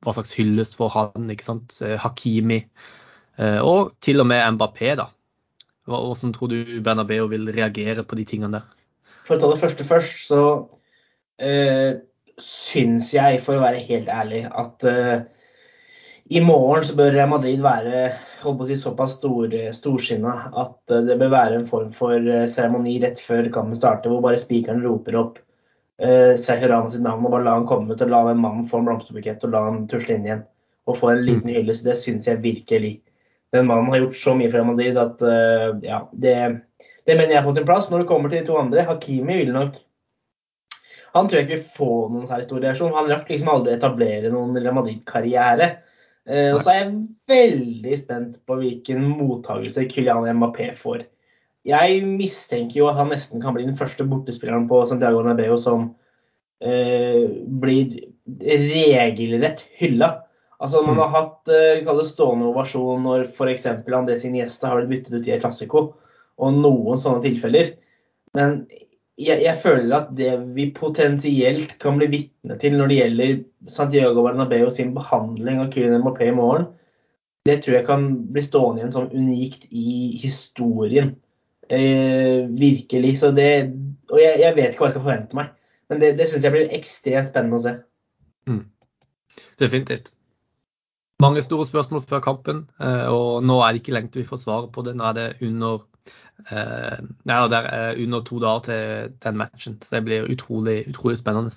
hva 0.00 0.14
slags 0.16 0.32
hyllest 0.38 0.78
for 0.78 0.92
han? 0.94 1.28
ikke 1.32 1.46
sant? 1.46 1.76
Eh, 1.84 1.98
Hakimi. 2.00 2.62
Eh, 3.40 3.60
og 3.60 3.96
til 4.00 4.22
og 4.22 4.30
med 4.30 4.56
Mbappé, 4.56 4.94
da. 4.98 5.10
Hvordan 5.90 6.34
tror 6.36 6.52
du 6.52 6.78
Bernabeu 6.84 7.26
vil 7.32 7.50
reagere 7.54 8.04
på 8.06 8.18
de 8.18 8.26
tingene 8.28 8.60
der? 8.60 8.68
For 9.26 9.36
å 9.36 9.42
ta 9.42 9.50
det 9.52 9.60
første 9.60 9.86
først, 9.86 10.22
så 10.30 10.44
uh, 11.42 11.90
syns 12.40 13.12
jeg, 13.14 13.42
for 13.44 13.58
å 13.58 13.64
være 13.64 13.82
helt 13.88 14.10
ærlig, 14.10 14.44
at 14.48 14.86
uh, 14.86 15.20
i 16.30 16.42
morgen 16.44 16.86
så 16.86 16.94
bør 16.98 17.18
Madrid 17.30 17.62
være 17.64 18.08
si, 18.68 18.78
såpass 18.78 19.16
stor, 19.18 19.54
storsinna 19.76 20.34
at 20.48 20.94
uh, 20.94 21.02
det 21.06 21.18
bør 21.20 21.34
være 21.34 21.60
en 21.60 21.68
form 21.70 21.90
for 21.94 22.32
seremoni 22.50 23.00
rett 23.02 23.20
før 23.22 23.50
kampen 23.52 23.78
starter, 23.78 24.12
hvor 24.12 24.22
bare 24.24 24.40
spikeren 24.40 24.84
roper 24.86 25.18
opp 25.20 25.40
uh, 26.02 26.36
Sergio 26.36 26.70
Ramos 26.70 26.94
sitt 26.94 27.04
navn 27.04 27.26
og 27.26 27.34
bare 27.34 27.46
la 27.46 27.58
han 27.58 27.68
komme 27.68 27.94
ut 27.94 28.04
og 28.04 28.12
la 28.12 28.22
en 28.30 28.42
mann 28.42 28.66
få 28.70 28.80
en 28.80 28.88
blomsterbukett 28.88 29.44
og 29.46 29.54
la 29.54 29.66
han 29.68 29.84
tusle 29.90 30.16
inn 30.16 30.28
igjen 30.28 30.46
og 30.88 30.98
få 30.98 31.12
en 31.12 31.24
liten 31.26 31.50
mm. 31.50 31.54
hyllest. 31.58 31.86
Det 31.86 31.96
syns 31.98 32.26
jeg 32.26 32.42
virkelig. 32.42 32.94
Den 33.54 33.66
mannen 33.66 33.90
har 33.90 34.04
gjort 34.04 34.18
så 34.20 34.34
mye 34.38 34.50
for 34.52 34.66
Madrid 34.68 34.98
at 35.00 35.22
uh, 35.26 35.76
ja, 35.82 36.04
det, 36.12 36.34
det 37.08 37.16
mener 37.16 37.34
jeg 37.34 37.40
er 37.42 37.46
på 37.48 37.54
sin 37.56 37.68
plass. 37.68 37.90
Når 37.90 38.04
det 38.04 38.10
kommer 38.10 38.30
til 38.30 38.42
de 38.42 38.50
to 38.50 38.58
andre, 38.60 38.86
Hakimi 38.86 39.40
vil 39.42 39.54
nok 39.56 39.80
han 41.10 41.26
tror 41.26 41.40
jeg 41.40 41.46
ikke 41.48 41.56
vil 41.56 41.70
få 41.74 41.92
noen 42.12 42.26
særlig 42.28 42.46
stor 42.46 42.60
reaksjon. 42.62 42.92
Han 42.94 43.08
rakk 43.10 43.30
liksom 43.30 43.48
aldri 43.50 43.72
etablere 43.74 44.30
noen 44.30 44.58
Real 44.58 44.76
Madrid-karriere. 44.76 45.70
Uh, 46.28 46.52
og 46.54 46.60
så 46.62 46.74
er 46.74 46.82
jeg 46.84 46.92
veldig 47.32 47.96
spent 47.98 48.36
på 48.46 48.58
hvilken 48.60 49.08
mottakelse 49.18 49.88
Kylian 49.90 50.28
Mbappé 50.38 50.70
får. 50.78 51.02
Jeg 51.66 52.04
mistenker 52.06 52.78
jo 52.78 52.88
at 52.88 52.96
han 53.00 53.10
nesten 53.12 53.42
kan 53.42 53.56
bli 53.56 53.66
den 53.66 53.76
første 53.76 54.06
bortespilleren 54.08 54.68
på 54.70 54.80
Santiago 54.88 55.24
Nabeo 55.26 55.58
som 55.60 55.90
uh, 56.62 57.24
blir 57.64 57.98
regelrett 58.38 59.66
hylla. 59.80 60.14
Altså 60.60 60.82
Man 60.84 60.98
mm. 60.98 61.00
har 61.00 61.12
hatt 61.14 61.50
eh, 61.54 62.02
stående 62.04 62.50
ovasjon 62.50 63.06
når 63.06 63.24
f.eks. 63.30 63.66
Andrés 63.88 64.26
gjester 64.28 64.68
har 64.68 64.82
blitt 64.84 65.06
byttet 65.08 65.16
ut 65.16 65.28
i 65.28 65.34
El 65.34 65.40
klassiko, 65.42 65.84
og 66.40 66.58
noen 66.60 67.00
sånne 67.00 67.24
tilfeller. 67.24 67.72
Men 68.36 68.60
jeg, 69.20 69.40
jeg, 69.44 69.56
føler 69.60 69.94
at 69.96 70.12
det 70.16 70.34
vi 70.56 70.68
potensielt 70.76 71.74
kan 71.80 71.96
bli 72.00 72.10
vitne 72.12 72.56
til 72.60 72.76
når 72.76 72.90
det 72.90 72.98
gjelder 73.00 73.32
Santiago 73.72 74.24
Bernabeu 74.24 74.68
sin 74.72 74.92
behandling 74.96 75.60
av 75.62 75.72
Kylian 75.72 76.04
Mbappé 76.04 76.30
i 76.30 76.36
morgen, 76.36 76.68
det 77.48 77.62
tror 77.64 77.78
jeg 77.78 77.88
kan 77.88 78.06
bli 78.32 78.44
stående 78.44 78.82
igjen 78.82 78.94
som 78.94 79.10
unikt 79.12 79.66
i 79.72 80.12
historien. 80.20 81.14
Eh, 81.72 82.44
virkelig. 82.52 83.16
Så 83.22 83.32
det, 83.36 83.50
og 84.10 84.20
jeg, 84.20 84.40
jeg, 84.42 84.56
vet 84.56 84.74
ikke 84.74 84.84
hva 84.84 84.90
jeg 84.90 84.96
skal 84.98 85.06
forvente 85.06 85.40
meg. 85.40 85.52
Men 85.90 86.02
det, 86.02 86.14
det 86.20 86.28
syns 86.28 86.44
jeg 86.44 86.54
blir 86.54 86.72
ekstremt 86.76 87.28
spennende 87.30 87.56
å 87.56 87.64
se. 87.64 87.76
Mm. 88.50 88.64
Definitivt. 89.60 90.12
Mange 91.20 91.42
store 91.44 91.66
spørsmål 91.68 92.02
før 92.08 92.22
kampen, 92.24 92.64
eh, 92.80 93.06
og 93.12 93.44
nå 93.44 93.58
er 93.60 93.74
det 93.74 93.82
ikke 93.82 93.92
lenge 93.92 94.12
til 94.14 94.22
vi 94.22 94.30
får 94.30 94.40
svaret 94.44 94.70
på 94.72 94.84
det. 94.86 94.96
Nå 94.96 95.04
er 95.10 95.16
det 95.18 95.28
under 95.44 95.82
Eh, 96.48 96.98
ja, 97.28 97.40
det 97.50 97.58
er 97.58 97.98
under 98.00 98.22
to 98.24 98.40
dager 98.40 98.64
til 98.66 99.16
den 99.22 99.40
matchen, 99.40 99.78
så 99.82 99.98
det 99.98 100.06
blir 100.08 100.30
utrolig, 100.32 100.82
utrolig 100.90 101.18
spennende. 101.20 101.52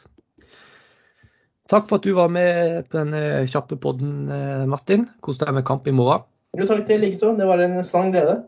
Takk 1.72 1.88
for 1.88 1.98
at 1.98 2.06
du 2.06 2.12
var 2.18 2.32
med 2.34 2.90
på 2.90 3.00
denne 3.00 3.46
kjappe 3.50 3.78
podden, 3.80 4.30
eh, 4.32 4.66
Martin. 4.70 5.08
Kos 5.24 5.40
deg 5.40 5.54
med 5.56 5.66
kamp 5.68 5.88
i 5.88 5.96
morgen. 5.96 6.26
Jo, 6.58 6.68
takk 6.70 6.84
til 6.88 7.02
likeså. 7.02 7.32
Det 7.38 7.48
var 7.48 7.64
en 7.64 7.80
sann 7.88 8.12
glede. 8.14 8.44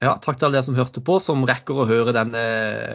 Ja, 0.00 0.14
takk 0.16 0.38
til 0.38 0.48
alle 0.48 0.56
dere 0.56 0.64
som 0.64 0.78
hørte 0.78 1.02
på, 1.04 1.18
som 1.20 1.42
rekker 1.44 1.82
å 1.82 1.88
høre 1.88 2.14
denne 2.16 2.44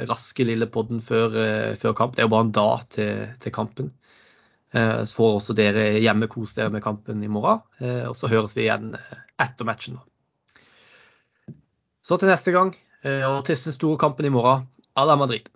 raske 0.09 0.47
lille 0.47 0.65
podden 0.65 1.03
før, 1.03 1.35
eh, 1.37 1.75
før 1.77 1.93
kamp. 1.93 2.15
Det 2.15 2.23
er 2.23 2.29
jo 2.29 2.33
bare 2.33 2.47
en 2.47 2.55
dag 2.55 2.87
til, 2.89 3.27
til 3.43 3.53
kampen. 3.53 3.91
Så 4.75 5.15
får 5.15 5.37
også 5.37 5.53
dere 5.55 5.85
hjemme 6.03 6.27
kose 6.27 6.57
dere 6.57 6.73
med 6.73 6.83
kampen 6.83 7.21
i 7.23 7.29
morgen. 7.31 7.61
Og 8.09 8.15
så 8.19 8.27
høres 8.27 8.57
vi 8.57 8.65
igjen 8.65 8.89
etter 9.39 9.67
matchen. 9.67 10.01
Så 12.05 12.19
til 12.19 12.29
neste 12.29 12.51
gang. 12.51 12.73
Eh, 13.05 13.25
og 13.25 13.43
til 13.45 13.57
den 13.57 13.73
store 13.75 13.97
kampen 14.01 14.25
i 14.25 14.33
morgen, 14.33 14.67
à 14.97 15.05
la 15.05 15.15
Madrid. 15.15 15.49